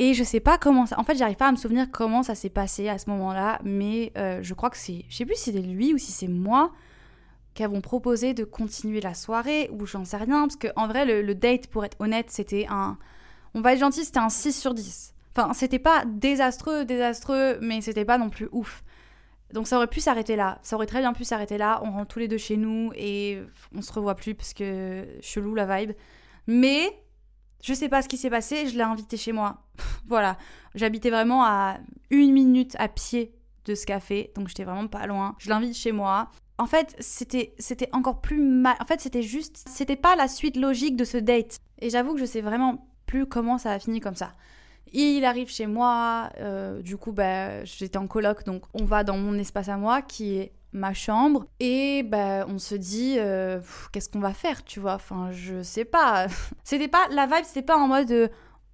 Et 0.00 0.14
je 0.14 0.24
sais 0.24 0.40
pas 0.40 0.56
comment 0.56 0.86
ça. 0.86 0.98
En 0.98 1.04
fait, 1.04 1.14
j'arrive 1.14 1.36
pas 1.36 1.48
à 1.48 1.52
me 1.52 1.58
souvenir 1.58 1.86
comment 1.92 2.22
ça 2.22 2.34
s'est 2.34 2.48
passé 2.48 2.88
à 2.88 2.96
ce 2.96 3.10
moment-là, 3.10 3.60
mais 3.64 4.12
euh, 4.16 4.42
je 4.42 4.54
crois 4.54 4.70
que 4.70 4.78
c'est. 4.78 5.04
Je 5.10 5.16
sais 5.18 5.26
plus 5.26 5.36
si 5.36 5.52
c'est 5.52 5.60
lui 5.60 5.92
ou 5.92 5.98
si 5.98 6.10
c'est 6.10 6.26
moi 6.26 6.72
qui 7.52 7.62
avons 7.64 7.82
proposé 7.82 8.32
de 8.32 8.44
continuer 8.44 9.02
la 9.02 9.12
soirée, 9.12 9.68
ou 9.70 9.84
j'en 9.84 10.06
sais 10.06 10.16
rien, 10.16 10.46
parce 10.46 10.56
que 10.56 10.68
en 10.74 10.88
vrai, 10.88 11.04
le, 11.04 11.34
date, 11.34 11.66
pour 11.66 11.84
être 11.84 12.00
honnête, 12.00 12.30
c'était 12.30 12.66
un. 12.70 12.96
On 13.52 13.60
va 13.60 13.74
être 13.74 13.80
gentil, 13.80 14.06
c'était 14.06 14.20
un 14.20 14.30
6 14.30 14.58
sur 14.58 14.72
10. 14.72 15.12
Enfin, 15.36 15.52
c'était 15.52 15.78
pas 15.78 16.04
désastreux, 16.06 16.86
désastreux, 16.86 17.58
mais 17.60 17.82
c'était 17.82 18.06
pas 18.06 18.16
non 18.16 18.30
plus 18.30 18.48
ouf. 18.52 18.82
Donc 19.52 19.68
ça 19.68 19.76
aurait 19.76 19.86
pu 19.86 20.00
s'arrêter 20.00 20.34
là. 20.34 20.60
Ça 20.62 20.76
aurait 20.76 20.86
très 20.86 21.00
bien 21.00 21.12
pu 21.12 21.24
s'arrêter 21.24 21.58
là. 21.58 21.78
On 21.84 21.90
rentre 21.90 22.08
tous 22.08 22.20
les 22.20 22.28
deux 22.28 22.38
chez 22.38 22.56
nous 22.56 22.90
et 22.94 23.38
on 23.76 23.82
se 23.82 23.92
revoit 23.92 24.14
plus 24.14 24.34
parce 24.34 24.54
que 24.54 25.04
chelou 25.20 25.54
la 25.54 25.66
vibe. 25.66 25.92
Mais 26.46 26.88
Je 27.62 27.74
sais 27.74 27.88
pas 27.88 28.02
ce 28.02 28.08
qui 28.08 28.16
s'est 28.16 28.30
passé, 28.30 28.66
je 28.68 28.76
l'ai 28.76 28.82
invité 28.82 29.16
chez 29.16 29.32
moi. 29.32 29.62
voilà, 30.06 30.36
j'habitais 30.74 31.10
vraiment 31.10 31.44
à 31.44 31.78
une 32.10 32.32
minute 32.32 32.76
à 32.78 32.88
pied 32.88 33.34
de 33.66 33.74
ce 33.74 33.86
café, 33.86 34.32
donc 34.34 34.48
j'étais 34.48 34.64
vraiment 34.64 34.88
pas 34.88 35.06
loin. 35.06 35.36
Je 35.38 35.48
l'invite 35.48 35.76
chez 35.76 35.92
moi. 35.92 36.30
En 36.58 36.66
fait, 36.66 36.94
c'était 36.98 37.54
c'était 37.58 37.88
encore 37.92 38.20
plus 38.20 38.40
mal. 38.40 38.76
En 38.80 38.84
fait, 38.84 39.00
c'était 39.00 39.22
juste, 39.22 39.62
c'était 39.68 39.96
pas 39.96 40.16
la 40.16 40.28
suite 40.28 40.56
logique 40.56 40.96
de 40.96 41.04
ce 41.04 41.16
date. 41.16 41.58
Et 41.80 41.90
j'avoue 41.90 42.14
que 42.14 42.20
je 42.20 42.26
sais 42.26 42.42
vraiment 42.42 42.86
plus 43.06 43.26
comment 43.26 43.58
ça 43.58 43.72
a 43.72 43.78
fini 43.78 44.00
comme 44.00 44.14
ça. 44.14 44.32
Il 44.92 45.24
arrive 45.24 45.48
chez 45.48 45.66
moi, 45.66 46.30
euh, 46.38 46.82
du 46.82 46.96
coup, 46.96 47.12
bah, 47.12 47.64
j'étais 47.64 47.96
en 47.96 48.06
coloc, 48.06 48.44
donc 48.44 48.64
on 48.74 48.84
va 48.84 49.04
dans 49.04 49.16
mon 49.16 49.38
espace 49.38 49.68
à 49.68 49.76
moi 49.76 50.02
qui 50.02 50.34
est 50.34 50.52
ma 50.72 50.94
chambre 50.94 51.46
et 51.58 52.02
bah, 52.02 52.46
on 52.48 52.58
se 52.58 52.74
dit 52.74 53.16
euh, 53.18 53.60
qu'est-ce 53.92 54.08
qu'on 54.08 54.20
va 54.20 54.32
faire, 54.32 54.64
tu 54.64 54.80
vois? 54.80 54.94
Enfin, 54.94 55.30
je 55.32 55.62
sais 55.62 55.84
pas. 55.84 56.26
c'était 56.64 56.88
pas 56.88 57.08
la 57.10 57.26
vibe, 57.26 57.44
c'était 57.44 57.62
pas 57.62 57.76
en 57.76 57.88
mode 57.88 58.10
euh, 58.10 58.28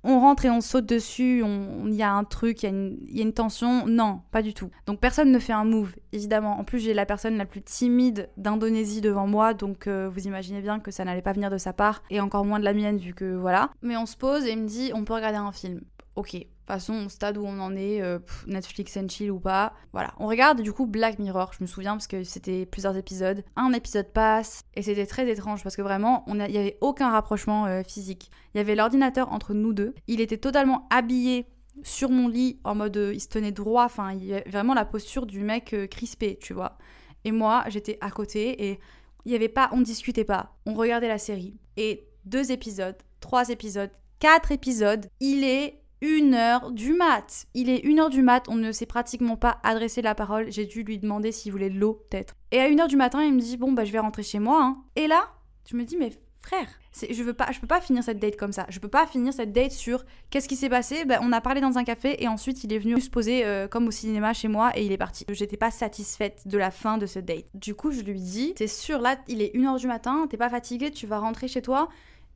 on 0.08 0.20
rentre 0.20 0.44
et 0.44 0.50
on 0.50 0.60
saute 0.60 0.86
dessus, 0.86 1.42
il 1.84 1.94
y 1.94 2.02
a 2.04 2.12
un 2.12 2.22
truc, 2.22 2.62
il 2.62 2.96
y, 3.10 3.18
a 3.18 3.22
une 3.22 3.32
tension. 3.32 3.88
Non, 3.88 4.20
pas 4.30 4.40
du 4.40 4.54
tout. 4.54 4.70
Donc 4.86 5.00
personne 5.00 5.32
ne 5.32 5.38
fait 5.40 5.52
un 5.52 5.64
move, 5.64 5.96
évidemment. 6.12 6.60
En 6.60 6.62
plus, 6.62 6.78
j'ai 6.78 6.94
la 6.94 7.06
personne 7.06 7.36
la 7.36 7.44
plus 7.44 7.60
timide 7.60 8.28
d'Indonésie 8.36 9.00
devant 9.00 9.26
moi, 9.26 9.52
donc 9.52 9.88
vous 9.88 10.26
imaginez 10.28 10.60
bien 10.60 10.78
que 10.78 10.92
ça 10.92 11.04
n'allait 11.04 11.22
pas 11.22 11.32
venir 11.32 11.50
de 11.50 11.58
sa 11.58 11.72
part, 11.72 12.04
et 12.08 12.20
encore 12.20 12.44
moins 12.44 12.60
de 12.60 12.64
la 12.64 12.72
mienne, 12.72 12.98
vu 12.98 13.14
que 13.14 13.34
voilà. 13.34 13.70
Mais 13.82 13.96
on 13.96 14.06
se 14.06 14.16
pose 14.16 14.46
et 14.46 14.52
il 14.52 14.62
me 14.62 14.68
dit 14.68 14.92
on 14.94 15.04
peut 15.04 15.14
regarder 15.14 15.38
un 15.38 15.50
film 15.50 15.80
ok, 16.16 16.32
de 16.32 16.38
toute 16.40 16.48
façon, 16.66 17.06
au 17.06 17.08
stade 17.08 17.36
où 17.38 17.44
on 17.44 17.60
en 17.60 17.76
est, 17.76 18.02
euh, 18.02 18.18
Netflix 18.46 18.96
and 18.96 19.08
chill 19.08 19.30
ou 19.30 19.38
pas. 19.38 19.72
Voilà. 19.92 20.12
On 20.18 20.26
regarde 20.26 20.60
du 20.62 20.72
coup 20.72 20.86
Black 20.86 21.18
Mirror, 21.18 21.52
je 21.56 21.62
me 21.62 21.66
souviens, 21.66 21.92
parce 21.92 22.06
que 22.06 22.24
c'était 22.24 22.66
plusieurs 22.66 22.96
épisodes. 22.96 23.44
Un 23.54 23.72
épisode 23.72 24.12
passe, 24.12 24.62
et 24.74 24.82
c'était 24.82 25.06
très 25.06 25.30
étrange, 25.30 25.62
parce 25.62 25.76
que 25.76 25.82
vraiment, 25.82 26.24
il 26.26 26.34
n'y 26.34 26.58
avait 26.58 26.78
aucun 26.80 27.10
rapprochement 27.10 27.66
euh, 27.66 27.82
physique. 27.82 28.30
Il 28.54 28.58
y 28.58 28.60
avait 28.60 28.74
l'ordinateur 28.74 29.32
entre 29.32 29.54
nous 29.54 29.72
deux. 29.72 29.94
Il 30.08 30.20
était 30.20 30.38
totalement 30.38 30.86
habillé 30.90 31.46
sur 31.82 32.10
mon 32.10 32.26
lit, 32.26 32.58
en 32.64 32.74
mode, 32.74 32.96
euh, 32.96 33.14
il 33.14 33.20
se 33.20 33.28
tenait 33.28 33.52
droit, 33.52 33.84
enfin, 33.84 34.12
il 34.12 34.24
y 34.24 34.32
avait 34.32 34.48
vraiment 34.50 34.74
la 34.74 34.86
posture 34.86 35.26
du 35.26 35.40
mec 35.40 35.76
crispé, 35.90 36.38
tu 36.40 36.54
vois. 36.54 36.78
Et 37.24 37.32
moi, 37.32 37.64
j'étais 37.68 37.98
à 38.00 38.10
côté, 38.10 38.70
et 38.70 38.80
il 39.26 39.32
y 39.32 39.34
avait 39.34 39.48
pas, 39.48 39.68
on 39.72 39.82
discutait 39.82 40.24
pas. 40.24 40.56
On 40.64 40.74
regardait 40.74 41.08
la 41.08 41.18
série. 41.18 41.58
Et 41.76 42.08
deux 42.24 42.52
épisodes, 42.52 42.96
trois 43.20 43.50
épisodes, 43.50 43.90
quatre 44.20 44.52
épisodes, 44.52 45.06
il 45.20 45.44
est 45.44 45.82
une 46.00 46.34
heure 46.34 46.70
du 46.70 46.92
mat. 46.92 47.46
Il 47.54 47.70
est 47.70 47.78
une 47.78 48.00
heure 48.00 48.10
du 48.10 48.22
mat, 48.22 48.44
on 48.48 48.56
ne 48.56 48.72
s'est 48.72 48.86
pratiquement 48.86 49.36
pas 49.36 49.58
adressé 49.62 50.02
la 50.02 50.14
parole. 50.14 50.50
J'ai 50.50 50.66
dû 50.66 50.82
lui 50.82 50.98
demander 50.98 51.32
s'il 51.32 51.52
voulait 51.52 51.70
de 51.70 51.78
l'eau, 51.78 52.04
peut-être. 52.10 52.34
Et 52.52 52.60
à 52.60 52.68
une 52.68 52.80
heure 52.80 52.88
du 52.88 52.96
matin, 52.96 53.22
il 53.22 53.34
me 53.34 53.40
dit 53.40 53.56
bon 53.56 53.72
bah 53.72 53.84
je 53.84 53.92
vais 53.92 53.98
rentrer 53.98 54.22
chez 54.22 54.38
moi. 54.38 54.62
Hein. 54.62 54.76
Et 54.94 55.06
là, 55.06 55.28
je 55.70 55.76
me 55.76 55.84
dis 55.84 55.96
mais 55.96 56.10
frère, 56.46 56.68
je 57.10 57.22
veux 57.22 57.34
pas, 57.34 57.50
je 57.50 57.58
peux 57.58 57.66
pas 57.66 57.80
finir 57.80 58.04
cette 58.04 58.18
date 58.18 58.36
comme 58.36 58.52
ça. 58.52 58.66
Je 58.68 58.78
peux 58.78 58.88
pas 58.88 59.06
finir 59.06 59.32
cette 59.32 59.52
date 59.52 59.72
sur 59.72 60.04
qu'est-ce 60.30 60.48
qui 60.48 60.56
s'est 60.56 60.68
passé. 60.68 61.04
Ben, 61.04 61.18
on 61.22 61.32
a 61.32 61.40
parlé 61.40 61.60
dans 61.60 61.76
un 61.76 61.84
café 61.84 62.22
et 62.22 62.28
ensuite 62.28 62.62
il 62.62 62.72
est 62.72 62.78
venu 62.78 63.00
se 63.00 63.10
poser 63.10 63.44
euh, 63.44 63.66
comme 63.66 63.88
au 63.88 63.90
cinéma 63.90 64.32
chez 64.32 64.48
moi 64.48 64.70
et 64.76 64.84
il 64.84 64.92
est 64.92 64.96
parti. 64.96 65.24
J'étais 65.30 65.56
pas 65.56 65.70
satisfaite 65.70 66.46
de 66.46 66.56
la 66.56 66.70
fin 66.70 66.98
de 66.98 67.06
ce 67.06 67.18
date. 67.18 67.46
Du 67.54 67.74
coup, 67.74 67.90
je 67.90 68.00
lui 68.00 68.20
dis, 68.20 68.54
c'est 68.56 68.68
sûr 68.68 69.00
là, 69.00 69.16
il 69.28 69.42
est 69.42 69.50
une 69.54 69.66
heure 69.66 69.76
du 69.76 69.86
matin, 69.88 70.26
t'es 70.30 70.36
pas 70.36 70.48
fatigué, 70.48 70.90
tu 70.90 71.06
vas 71.06 71.18
rentrer 71.18 71.48
chez 71.48 71.62
toi. 71.62 71.88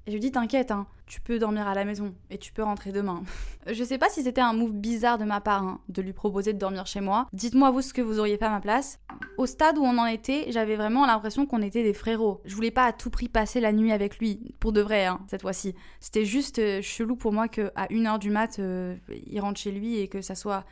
Et 0.07 0.11
je 0.11 0.17
lui 0.17 0.21
dis 0.21 0.33
T'inquiète, 0.33 0.71
hein, 0.71 0.87
tu 1.07 1.21
peux 1.21 1.39
dormir 1.39 1.67
à 1.67 1.75
la 1.75 1.85
maison 1.85 2.15
et 2.31 2.39
tu 2.39 2.53
peux 2.53 2.63
rentrer 2.63 2.93
demain. 2.93 3.23
je 3.67 3.85
sais 3.85 3.99
pas 3.99 4.09
si 4.09 4.23
c'était 4.23 4.41
un 4.41 4.53
move 4.53 4.73
bizarre 4.73 5.19
de 5.19 5.25
ma 5.25 5.41
part 5.41 5.63
hein, 5.63 5.81
de 5.89 6.03
lui 6.03 6.13
proposer 6.13 6.53
de 6.53 6.59
dormir 6.59 6.87
chez 6.87 7.01
moi. 7.01 7.27
Dites-moi 7.33 7.71
vous 7.71 7.83
ce 7.83 7.93
que 7.93 8.01
vous 8.01 8.19
auriez 8.19 8.37
fait 8.37 8.45
à 8.45 8.51
ma 8.51 8.61
place. 8.61 9.01
Au 9.37 9.47
stade 9.47 9.77
où 9.77 9.83
on 9.83 9.99
en 9.99 10.07
était, 10.07 10.47
j'avais 10.51 10.77
vraiment 10.77 11.07
l'impression 11.07 11.47
qu'on 11.47 11.63
était 11.63 11.83
des 11.83 11.95
frérots. 11.95 12.41
Je 12.45 12.55
voulais 12.55 12.71
pas 12.71 12.85
à 12.85 12.93
tout 12.93 13.11
prix 13.11 13.29
passer 13.29 13.61
la 13.61 13.73
nuit 13.73 13.93
avec 13.93 14.19
lui, 14.19 14.55
pour 14.61 14.73
de 14.73 14.81
vrai, 14.81 15.07
hein, 15.07 15.21
cette 15.29 15.43
fois-ci. 15.43 15.75
C'était 15.99 16.25
juste 16.25 16.59
euh, 16.59 16.81
chelou 16.81 17.17
pour 17.17 17.33
moi 17.33 17.49
qu'à 17.49 17.71
1h 17.91 18.19
du 18.19 18.31
mat, 18.31 18.59
euh, 18.59 18.97
il 19.27 19.41
rentre 19.41 19.59
chez 19.59 19.73
lui 19.73 19.99
et 19.99 20.09
que 20.09 20.23
ça 20.23 20.35
soit 20.35 20.65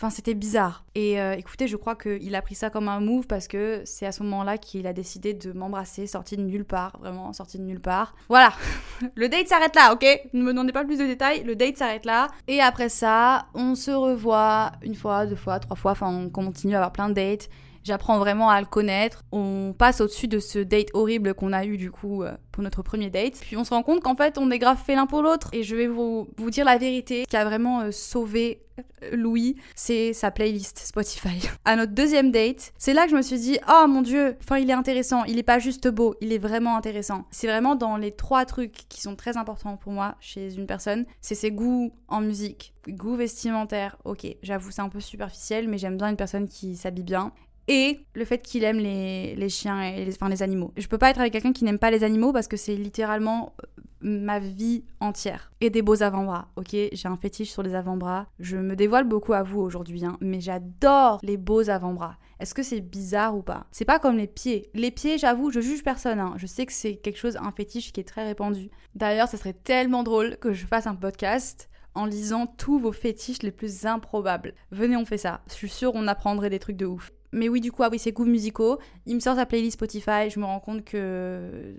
Enfin, 0.00 0.10
c'était 0.10 0.34
bizarre. 0.34 0.84
Et 0.94 1.20
euh, 1.20 1.32
écoutez, 1.32 1.66
je 1.66 1.76
crois 1.76 1.96
qu'il 1.96 2.32
a 2.36 2.40
pris 2.40 2.54
ça 2.54 2.70
comme 2.70 2.86
un 2.86 3.00
move 3.00 3.26
parce 3.26 3.48
que 3.48 3.82
c'est 3.84 4.06
à 4.06 4.12
ce 4.12 4.22
moment-là 4.22 4.56
qu'il 4.56 4.86
a 4.86 4.92
décidé 4.92 5.34
de 5.34 5.50
m'embrasser, 5.50 6.06
sorti 6.06 6.36
de 6.36 6.42
nulle 6.42 6.64
part, 6.64 6.96
vraiment 7.00 7.32
sorti 7.32 7.58
de 7.58 7.64
nulle 7.64 7.80
part. 7.80 8.14
Voilà, 8.28 8.52
le 9.16 9.28
date 9.28 9.48
s'arrête 9.48 9.74
là, 9.74 9.92
ok? 9.92 10.06
Ne 10.34 10.44
me 10.44 10.52
demandez 10.52 10.70
pas 10.70 10.84
plus 10.84 10.98
de 10.98 11.04
détails, 11.04 11.42
le 11.42 11.56
date 11.56 11.78
s'arrête 11.78 12.04
là. 12.04 12.28
Et 12.46 12.60
après 12.60 12.88
ça, 12.88 13.46
on 13.54 13.74
se 13.74 13.90
revoit 13.90 14.70
une 14.82 14.94
fois, 14.94 15.26
deux 15.26 15.34
fois, 15.34 15.58
trois 15.58 15.76
fois, 15.76 15.90
enfin 15.90 16.06
on 16.06 16.30
continue 16.30 16.74
à 16.74 16.76
avoir 16.76 16.92
plein 16.92 17.08
de 17.08 17.14
dates. 17.14 17.48
J'apprends 17.88 18.18
vraiment 18.18 18.50
à 18.50 18.60
le 18.60 18.66
connaître. 18.66 19.24
On 19.32 19.72
passe 19.72 20.02
au-dessus 20.02 20.28
de 20.28 20.40
ce 20.40 20.58
date 20.58 20.88
horrible 20.92 21.32
qu'on 21.32 21.54
a 21.54 21.64
eu 21.64 21.78
du 21.78 21.90
coup 21.90 22.22
euh, 22.22 22.36
pour 22.52 22.62
notre 22.62 22.82
premier 22.82 23.08
date. 23.08 23.38
Puis 23.40 23.56
on 23.56 23.64
se 23.64 23.70
rend 23.70 23.82
compte 23.82 24.02
qu'en 24.02 24.14
fait 24.14 24.36
on 24.36 24.50
est 24.50 24.58
grave 24.58 24.76
fait 24.76 24.94
l'un 24.94 25.06
pour 25.06 25.22
l'autre. 25.22 25.48
Et 25.54 25.62
je 25.62 25.74
vais 25.74 25.86
vous, 25.86 26.28
dire 26.50 26.66
la 26.66 26.76
vérité, 26.76 27.24
qui 27.26 27.34
a 27.34 27.46
vraiment 27.46 27.80
euh, 27.80 27.90
sauvé 27.90 28.60
euh, 28.78 29.16
Louis, 29.16 29.56
c'est 29.74 30.12
sa 30.12 30.30
playlist 30.30 30.80
Spotify. 30.80 31.48
À 31.64 31.76
notre 31.76 31.92
deuxième 31.92 32.30
date, 32.30 32.74
c'est 32.76 32.92
là 32.92 33.04
que 33.04 33.10
je 33.10 33.16
me 33.16 33.22
suis 33.22 33.38
dit, 33.38 33.58
oh 33.66 33.86
mon 33.88 34.02
dieu, 34.02 34.36
enfin 34.42 34.58
il 34.58 34.68
est 34.68 34.74
intéressant, 34.74 35.24
il 35.24 35.38
est 35.38 35.42
pas 35.42 35.58
juste 35.58 35.88
beau, 35.88 36.14
il 36.20 36.30
est 36.30 36.38
vraiment 36.38 36.76
intéressant. 36.76 37.24
C'est 37.30 37.46
vraiment 37.46 37.74
dans 37.74 37.96
les 37.96 38.12
trois 38.12 38.44
trucs 38.44 38.86
qui 38.90 39.00
sont 39.00 39.16
très 39.16 39.38
importants 39.38 39.78
pour 39.78 39.92
moi 39.92 40.16
chez 40.20 40.54
une 40.54 40.66
personne, 40.66 41.06
c'est 41.22 41.34
ses 41.34 41.50
goûts 41.50 41.90
en 42.08 42.20
musique, 42.20 42.74
goûts 42.86 43.16
vestimentaires, 43.16 43.96
ok, 44.04 44.26
j'avoue 44.42 44.70
c'est 44.70 44.82
un 44.82 44.90
peu 44.90 45.00
superficiel, 45.00 45.68
mais 45.68 45.78
j'aime 45.78 45.96
bien 45.96 46.10
une 46.10 46.16
personne 46.16 46.48
qui 46.48 46.76
s'habille 46.76 47.04
bien 47.04 47.32
et 47.68 48.00
le 48.14 48.24
fait 48.24 48.38
qu'il 48.38 48.64
aime 48.64 48.78
les, 48.78 49.48
chiens 49.48 49.82
et 49.82 50.04
les, 50.04 50.14
enfin, 50.14 50.28
les 50.28 50.42
animaux. 50.42 50.72
Je 50.76 50.88
peux 50.88 50.98
pas 50.98 51.10
être 51.10 51.20
avec 51.20 51.32
quelqu'un 51.32 51.52
qui 51.52 51.64
n'aime 51.64 51.78
pas 51.78 51.90
les 51.90 52.02
animaux 52.02 52.32
parce 52.32 52.48
que 52.48 52.56
c'est 52.56 52.74
littéralement 52.74 53.52
euh, 53.62 53.82
ma 54.00 54.38
vie 54.38 54.84
entière. 55.00 55.52
Et 55.60 55.68
des 55.68 55.82
beaux 55.82 56.02
avant-bras, 56.02 56.48
ok? 56.56 56.70
J'ai 56.70 57.08
un 57.08 57.16
fétiche 57.16 57.50
sur 57.50 57.62
les 57.62 57.74
avant-bras. 57.74 58.26
Je 58.38 58.56
me 58.56 58.74
dévoile 58.74 59.04
beaucoup 59.04 59.34
à 59.34 59.42
vous 59.42 59.60
aujourd'hui, 59.60 60.04
hein, 60.04 60.16
mais 60.20 60.40
j'adore 60.40 61.20
les 61.22 61.36
beaux 61.36 61.68
avant-bras. 61.68 62.16
Est-ce 62.40 62.54
que 62.54 62.62
c'est 62.62 62.80
bizarre 62.80 63.36
ou 63.36 63.42
pas? 63.42 63.66
C'est 63.70 63.84
pas 63.84 63.98
comme 63.98 64.16
les 64.16 64.28
pieds. 64.28 64.70
Les 64.72 64.90
pieds, 64.90 65.18
j'avoue, 65.18 65.50
je 65.50 65.60
juge 65.60 65.82
personne. 65.82 66.20
Hein. 66.20 66.34
Je 66.36 66.46
sais 66.46 66.64
que 66.64 66.72
c'est 66.72 66.96
quelque 66.96 67.18
chose, 67.18 67.36
un 67.36 67.52
fétiche 67.52 67.92
qui 67.92 68.00
est 68.00 68.04
très 68.04 68.24
répandu. 68.24 68.70
D'ailleurs, 68.94 69.28
ça 69.28 69.36
serait 69.36 69.52
tellement 69.52 70.04
drôle 70.04 70.38
que 70.38 70.54
je 70.54 70.64
fasse 70.64 70.86
un 70.86 70.94
podcast 70.94 71.68
en 71.94 72.06
lisant 72.06 72.46
tous 72.46 72.78
vos 72.78 72.92
fétiches 72.92 73.42
les 73.42 73.50
plus 73.50 73.84
improbables. 73.84 74.54
Venez, 74.70 74.96
on 74.96 75.04
fait 75.04 75.18
ça. 75.18 75.40
Je 75.48 75.54
suis 75.54 75.68
sûre, 75.68 75.92
on 75.94 76.06
apprendrait 76.06 76.50
des 76.50 76.60
trucs 76.60 76.76
de 76.76 76.86
ouf. 76.86 77.10
Mais 77.32 77.48
oui, 77.48 77.60
du 77.60 77.72
coup, 77.72 77.82
ah 77.82 77.88
oui, 77.90 77.98
ses 77.98 78.12
goûts 78.12 78.24
musicaux. 78.24 78.78
Il 79.06 79.14
me 79.14 79.20
sort 79.20 79.36
sa 79.36 79.46
playlist 79.46 79.74
Spotify, 79.74 80.30
je 80.30 80.40
me 80.40 80.44
rends 80.44 80.60
compte 80.60 80.84
que. 80.84 81.74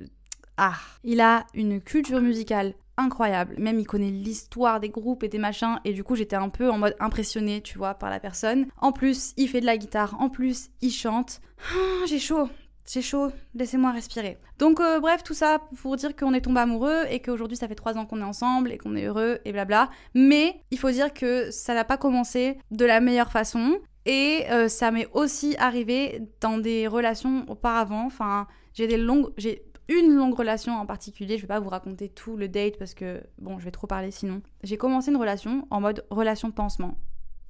Ah 0.58 0.76
Il 1.04 1.22
a 1.22 1.46
une 1.54 1.82
culture 1.82 2.22
musicale 2.22 2.74
incroyable. 2.98 3.56
Même 3.58 3.80
il 3.80 3.88
connaît 3.88 4.12
l'histoire 4.12 4.80
des 4.80 4.90
groupes 4.90 5.24
et 5.24 5.30
des 5.30 5.38
machins. 5.38 5.80
Et 5.86 5.94
du 5.94 6.04
coup, 6.04 6.16
j'étais 6.16 6.36
un 6.36 6.50
peu 6.50 6.70
en 6.70 6.78
mode 6.78 6.96
impressionnée, 7.00 7.62
tu 7.62 7.78
vois, 7.78 7.94
par 7.94 8.10
la 8.10 8.20
personne. 8.20 8.68
En 8.78 8.92
plus, 8.92 9.34
il 9.38 9.48
fait 9.48 9.62
de 9.62 9.66
la 9.66 9.78
guitare. 9.78 10.20
En 10.20 10.30
plus, 10.30 10.70
il 10.82 10.92
chante. 10.92 11.42
Ah, 11.74 12.06
j'ai 12.08 12.20
chaud. 12.20 12.50
J'ai 12.92 13.04
chaud, 13.04 13.32
laissez-moi 13.54 13.92
respirer. 13.92 14.40
Donc 14.58 14.80
euh, 14.80 15.00
bref, 15.00 15.22
tout 15.24 15.36
ça 15.36 15.62
pour 15.80 15.96
dire 15.96 16.16
qu'on 16.16 16.34
est 16.34 16.42
tombé 16.42 16.60
amoureux 16.62 17.04
et 17.12 17.20
qu'aujourd'hui 17.20 17.56
ça 17.56 17.68
fait 17.68 17.76
trois 17.76 18.00
ans 18.00 18.08
qu'on 18.08 18.20
est 18.20 18.24
ensemble 18.24 18.72
et 18.72 18.80
qu'on 18.80 18.96
est 18.96 19.06
heureux 19.06 19.38
et 19.46 19.52
blabla. 19.52 19.92
Mais 20.16 20.64
il 20.72 20.80
faut 20.80 20.90
dire 20.90 21.14
que 21.14 21.52
ça 21.52 21.76
n'a 21.76 21.84
pas 21.84 21.98
commencé 21.98 22.58
de 22.72 22.86
la 22.86 23.00
meilleure 23.00 23.32
façon. 23.32 23.78
Et 24.06 24.46
euh, 24.50 24.68
ça 24.68 24.92
m'est 24.92 25.08
aussi 25.14 25.56
arrivé 25.58 26.22
dans 26.42 26.58
des 26.58 26.88
relations 26.88 27.46
auparavant. 27.48 28.06
Enfin, 28.06 28.48
j'ai 28.74 28.88
des 28.88 28.98
longues, 28.98 29.32
j'ai 29.38 29.64
une 29.90 30.14
longue 30.14 30.34
relation 30.36 30.74
en 30.74 30.86
particulier. 30.86 31.38
Je 31.38 31.42
vais 31.42 31.48
pas 31.48 31.60
vous 31.60 31.70
raconter 31.70 32.10
tout 32.10 32.38
le 32.38 32.48
date 32.48 32.78
parce 32.78 32.94
que 32.94 33.22
bon, 33.38 33.60
je 33.60 33.66
vais 33.66 33.72
trop 33.72 33.88
parler 33.88 34.12
sinon. 34.12 34.42
J'ai 34.64 34.78
commencé 34.78 35.12
une 35.12 35.18
relation 35.18 35.68
en 35.70 35.82
mode 35.82 36.06
relation 36.10 36.52
pansement. 36.52 36.98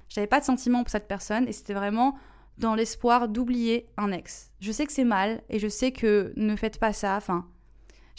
J'avais 0.08 0.26
pas 0.26 0.40
de 0.40 0.44
sentiment 0.44 0.82
pour 0.82 0.90
cette 0.90 1.06
personne 1.06 1.46
et 1.46 1.52
c'était 1.52 1.74
vraiment 1.74 2.16
dans 2.58 2.74
l'espoir 2.74 3.28
d'oublier 3.28 3.88
un 3.96 4.10
ex. 4.12 4.50
Je 4.60 4.72
sais 4.72 4.84
que 4.86 4.92
c'est 4.92 5.04
mal 5.04 5.42
et 5.48 5.58
je 5.58 5.68
sais 5.68 5.92
que 5.92 6.32
ne 6.36 6.56
faites 6.56 6.78
pas 6.78 6.92
ça. 6.92 7.16
Enfin, 7.16 7.46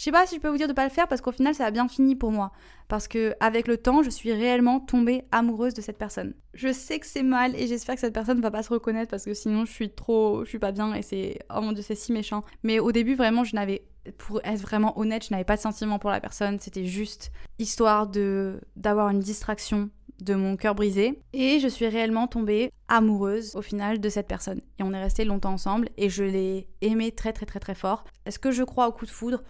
je 0.02 0.06
sais 0.06 0.12
pas 0.12 0.26
si 0.26 0.38
je 0.38 0.42
peux 0.42 0.50
vous 0.50 0.58
dire 0.58 0.68
de 0.68 0.74
pas 0.74 0.84
le 0.84 0.90
faire 0.90 1.08
parce 1.08 1.22
qu'au 1.22 1.32
final 1.32 1.54
ça 1.54 1.64
a 1.68 1.70
bien 1.70 1.88
fini 1.88 2.16
pour 2.16 2.32
moi. 2.32 2.52
Parce 2.88 3.08
que 3.08 3.36
avec 3.40 3.68
le 3.68 3.78
temps, 3.78 4.02
je 4.02 4.10
suis 4.10 4.34
réellement 4.34 4.80
tombée 4.80 5.26
amoureuse 5.32 5.76
de 5.76 5.82
cette 5.82 6.00
personne. 6.00 6.34
Je 6.56 6.74
sais 6.74 6.98
que 6.98 7.06
c'est 7.06 7.22
mal 7.22 7.56
et 7.56 7.68
j'espère 7.68 7.94
que 7.94 8.02
cette 8.02 8.14
personne 8.16 8.38
ne 8.38 8.42
va 8.42 8.50
pas 8.50 8.64
se 8.64 8.74
reconnaître 8.74 9.12
parce 9.12 9.26
que 9.26 9.36
sinon 9.36 9.64
je 9.64 9.72
suis 9.72 9.92
trop, 9.92 10.44
je 10.44 10.50
suis 10.50 10.58
pas 10.58 10.72
bien 10.72 10.96
et 10.96 11.04
c'est 11.04 11.38
oh 11.56 11.62
mon 11.62 11.72
dieu 11.72 11.84
c'est 11.84 11.94
si 11.94 12.14
méchant. 12.14 12.42
Mais 12.64 12.80
au 12.80 12.92
début 12.92 13.14
vraiment 13.14 13.44
je 13.44 13.54
n'avais, 13.56 13.84
pour 14.18 14.42
être 14.44 14.60
vraiment 14.60 14.98
honnête, 14.98 15.24
je 15.24 15.36
n'avais 15.36 15.44
pas 15.44 15.56
de 15.56 15.62
sentiment 15.62 16.00
pour 16.00 16.10
la 16.10 16.20
personne. 16.20 16.58
C'était 16.60 16.86
juste 16.86 17.32
histoire 17.60 18.08
de 18.08 18.60
d'avoir 18.76 19.10
une 19.10 19.20
distraction 19.20 19.92
de 20.20 20.34
mon 20.34 20.58
cœur 20.58 20.74
brisé 20.74 21.22
et 21.34 21.60
je 21.60 21.68
suis 21.68 21.88
réellement 21.88 22.26
tombée 22.26 22.72
amoureuse 22.88 23.56
au 23.56 23.62
final 23.62 24.00
de 24.00 24.10
cette 24.10 24.28
personne 24.28 24.62
et 24.80 24.84
on 24.84 24.94
est 24.94 25.02
resté 25.02 25.26
longtemps 25.26 25.54
ensemble 25.54 25.90
et 25.98 26.10
je 26.10 26.24
l'ai 26.24 26.70
aimé 26.82 27.12
très 27.12 27.34
très 27.34 27.46
très 27.46 27.60
très 27.60 27.76
fort. 27.76 28.04
Est-ce 28.26 28.40
que 28.40 28.50
je 28.50 28.64
crois 28.64 28.88
au 28.88 28.92
coup 28.94 29.06
de 29.06 29.12
foudre? 29.12 29.44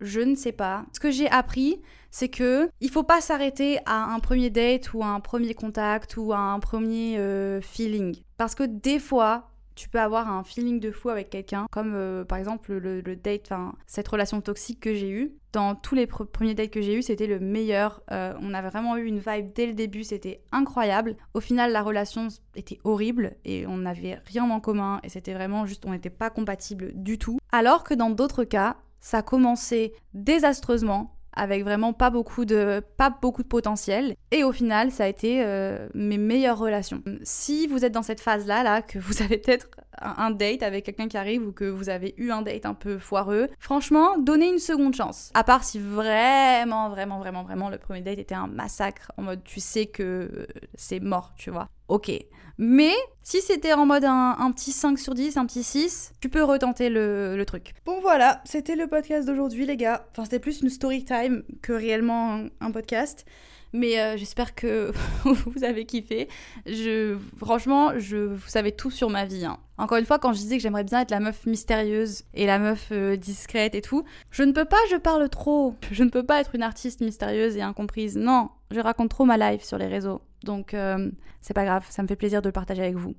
Je 0.00 0.20
ne 0.20 0.34
sais 0.34 0.52
pas. 0.52 0.84
Ce 0.92 1.00
que 1.00 1.10
j'ai 1.10 1.28
appris, 1.28 1.80
c'est 2.10 2.28
que 2.28 2.70
il 2.80 2.90
faut 2.90 3.02
pas 3.02 3.20
s'arrêter 3.20 3.78
à 3.86 4.12
un 4.14 4.20
premier 4.20 4.50
date 4.50 4.92
ou 4.94 5.02
à 5.02 5.08
un 5.08 5.20
premier 5.20 5.54
contact 5.54 6.16
ou 6.16 6.32
à 6.32 6.38
un 6.38 6.60
premier 6.60 7.18
euh, 7.18 7.60
feeling. 7.60 8.16
Parce 8.36 8.54
que 8.54 8.64
des 8.64 8.98
fois, 8.98 9.50
tu 9.76 9.90
peux 9.90 10.00
avoir 10.00 10.28
un 10.30 10.42
feeling 10.42 10.80
de 10.80 10.90
fou 10.90 11.10
avec 11.10 11.30
quelqu'un, 11.30 11.66
comme 11.70 11.92
euh, 11.94 12.24
par 12.24 12.38
exemple 12.38 12.72
le, 12.72 13.02
date, 13.16 13.42
enfin 13.44 13.74
cette 13.86 14.08
relation 14.08 14.40
toxique 14.40 14.80
que 14.80 14.94
j'ai 14.94 15.10
eue. 15.10 15.32
Dans 15.52 15.74
tous 15.74 15.94
les 15.94 16.06
premiers 16.06 16.54
dates 16.54 16.70
que 16.70 16.80
j'ai 16.80 16.96
eus, 16.96 17.02
c'était 17.02 17.26
le 17.26 17.38
meilleur. 17.38 18.02
Euh, 18.10 18.34
on 18.40 18.52
avait 18.52 18.68
vraiment 18.68 18.96
eu 18.96 19.04
une 19.04 19.18
vibe 19.18 19.52
dès 19.54 19.66
le 19.66 19.74
début, 19.74 20.02
c'était 20.02 20.42
incroyable. 20.50 21.16
Au 21.34 21.40
final, 21.40 21.72
la 21.72 21.82
relation 21.82 22.28
était 22.54 22.78
horrible 22.84 23.36
et 23.44 23.66
on 23.66 23.76
n'avait 23.78 24.18
rien 24.26 24.50
en 24.50 24.60
commun 24.60 25.00
et 25.02 25.08
c'était 25.08 25.34
vraiment 25.34 25.66
juste, 25.66 25.84
on 25.86 25.92
n'était 25.92 26.10
pas 26.10 26.30
compatibles 26.30 26.92
du 26.94 27.18
tout. 27.18 27.38
Alors 27.52 27.84
que 27.84 27.94
dans 27.94 28.10
d'autres 28.10 28.44
cas, 28.44 28.76
ça 29.00 29.22
commençait 29.22 29.92
désastreusement 30.14 31.16
avec 31.36 31.62
vraiment 31.62 31.92
pas 31.92 32.10
beaucoup 32.10 32.44
de 32.44 32.82
pas 32.96 33.10
beaucoup 33.10 33.42
de 33.42 33.48
potentiel 33.48 34.16
et 34.30 34.42
au 34.42 34.52
final 34.52 34.90
ça 34.90 35.04
a 35.04 35.06
été 35.06 35.44
euh, 35.44 35.86
mes 35.94 36.18
meilleures 36.18 36.58
relations. 36.58 37.02
Si 37.22 37.66
vous 37.66 37.84
êtes 37.84 37.92
dans 37.92 38.02
cette 38.02 38.20
phase 38.20 38.46
là 38.46 38.62
là 38.62 38.82
que 38.82 38.98
vous 38.98 39.22
avez 39.22 39.38
peut-être 39.38 39.68
un 40.00 40.30
date 40.30 40.62
avec 40.62 40.84
quelqu'un 40.84 41.08
qui 41.08 41.16
arrive 41.16 41.46
ou 41.46 41.52
que 41.52 41.64
vous 41.64 41.88
avez 41.88 42.14
eu 42.16 42.30
un 42.30 42.42
date 42.42 42.66
un 42.66 42.74
peu 42.74 42.98
foireux, 42.98 43.48
franchement, 43.58 44.18
donnez 44.18 44.48
une 44.48 44.58
seconde 44.58 44.94
chance. 44.94 45.30
À 45.34 45.44
part 45.44 45.62
si 45.62 45.78
vraiment 45.78 46.88
vraiment 46.88 47.18
vraiment 47.18 47.44
vraiment 47.44 47.68
le 47.68 47.78
premier 47.78 48.00
date 48.00 48.18
était 48.18 48.34
un 48.34 48.46
massacre 48.46 49.12
en 49.16 49.22
mode 49.22 49.44
tu 49.44 49.60
sais 49.60 49.86
que 49.86 50.46
c'est 50.74 51.00
mort, 51.00 51.34
tu 51.36 51.50
vois. 51.50 51.68
OK. 51.88 52.10
Mais 52.58 52.94
si 53.22 53.42
c'était 53.42 53.74
en 53.74 53.84
mode 53.84 54.04
un, 54.04 54.50
petit 54.52 54.72
5 54.72 54.98
sur 54.98 55.14
10, 55.14 55.36
un 55.36 55.44
petit 55.46 55.62
6, 55.62 56.12
tu 56.20 56.28
peux 56.28 56.42
retenter 56.42 56.88
le, 56.88 57.42
truc. 57.46 57.74
Bon 57.84 58.00
voilà, 58.00 58.40
c'était 58.44 58.76
le 58.76 58.86
podcast 58.86 59.26
d'aujourd'hui 59.26 59.66
les 59.66 59.76
gars. 59.76 60.06
Enfin 60.10 60.24
c'était 60.24 60.38
plus 60.38 60.62
une 60.62 60.70
story 60.70 61.04
time 61.04 61.42
que 61.60 61.72
réellement 61.72 62.44
un, 62.60 62.70
podcast. 62.70 63.26
Mais 63.72 64.00
euh, 64.00 64.16
j'espère 64.16 64.54
que 64.54 64.90
vous 65.24 65.64
avez 65.64 65.84
kiffé. 65.84 66.28
Je, 66.64 67.18
franchement, 67.36 67.98
je, 67.98 68.16
vous 68.16 68.48
savez 68.48 68.72
tout 68.72 68.90
sur 68.90 69.10
ma 69.10 69.26
vie. 69.26 69.44
Hein. 69.44 69.58
Encore 69.76 69.98
une 69.98 70.06
fois, 70.06 70.18
quand 70.18 70.32
je 70.32 70.38
disais 70.38 70.56
que 70.56 70.62
j'aimerais 70.62 70.84
bien 70.84 71.00
être 71.00 71.10
la 71.10 71.20
meuf 71.20 71.44
mystérieuse 71.44 72.22
et 72.32 72.46
la 72.46 72.58
meuf 72.58 72.88
euh, 72.92 73.16
discrète 73.16 73.74
et 73.74 73.82
tout, 73.82 74.04
je 74.30 74.44
ne 74.44 74.52
peux 74.52 74.64
pas, 74.64 74.78
je 74.90 74.96
parle 74.96 75.28
trop. 75.28 75.74
Je 75.90 76.04
ne 76.04 76.08
peux 76.08 76.22
pas 76.22 76.40
être 76.40 76.54
une 76.54 76.62
artiste 76.62 77.02
mystérieuse 77.02 77.56
et 77.56 77.62
incomprise. 77.62 78.16
Non, 78.16 78.48
je 78.70 78.80
raconte 78.80 79.10
trop 79.10 79.26
ma 79.26 79.36
life 79.36 79.62
sur 79.62 79.76
les 79.76 79.88
réseaux. 79.88 80.22
Donc 80.46 80.72
euh, 80.72 81.10
c'est 81.42 81.52
pas 81.52 81.64
grave, 81.64 81.84
ça 81.90 82.02
me 82.02 82.08
fait 82.08 82.16
plaisir 82.16 82.40
de 82.40 82.48
le 82.48 82.52
partager 82.52 82.82
avec 82.82 82.94
vous. 82.94 83.14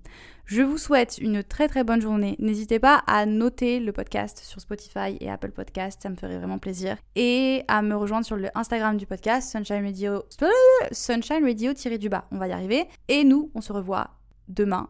Je 0.46 0.64
vous 0.64 0.78
souhaite 0.78 1.20
une 1.20 1.44
très 1.44 1.68
très 1.68 1.84
bonne 1.84 2.02
journée. 2.02 2.36
N'hésitez 2.40 2.80
pas 2.80 3.04
à 3.06 3.28
noter 3.28 3.80
le 3.80 3.92
podcast 3.92 4.40
sur 4.40 4.60
Spotify 4.60 5.18
et 5.20 5.30
Apple 5.30 5.52
Podcast, 5.52 6.02
ça 6.02 6.10
me 6.10 6.16
ferait 6.16 6.38
vraiment 6.38 6.58
plaisir. 6.58 6.98
Et 7.16 7.64
à 7.68 7.84
me 7.84 7.96
rejoindre 7.96 8.26
sur 8.26 8.38
le 8.38 8.50
Instagram 8.56 8.98
du 8.98 9.06
podcast, 9.06 9.52
Sunshine 9.52 9.86
Radio, 9.86 10.24
Sunshine 10.92 11.44
Radio 11.44 11.74
tiré 11.74 11.98
du 11.98 12.10
bas. 12.10 12.26
On 12.32 12.38
va 12.38 12.48
y 12.48 12.52
arriver. 12.54 12.86
Et 13.08 13.24
nous, 13.24 13.52
on 13.54 13.62
se 13.62 13.74
revoit 13.74 14.10
demain. 14.48 14.90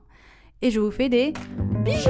Et 0.62 0.72
je 0.72 0.80
vous 0.80 0.92
fais 0.92 1.10
des 1.10 1.34
bisous. 1.84 2.10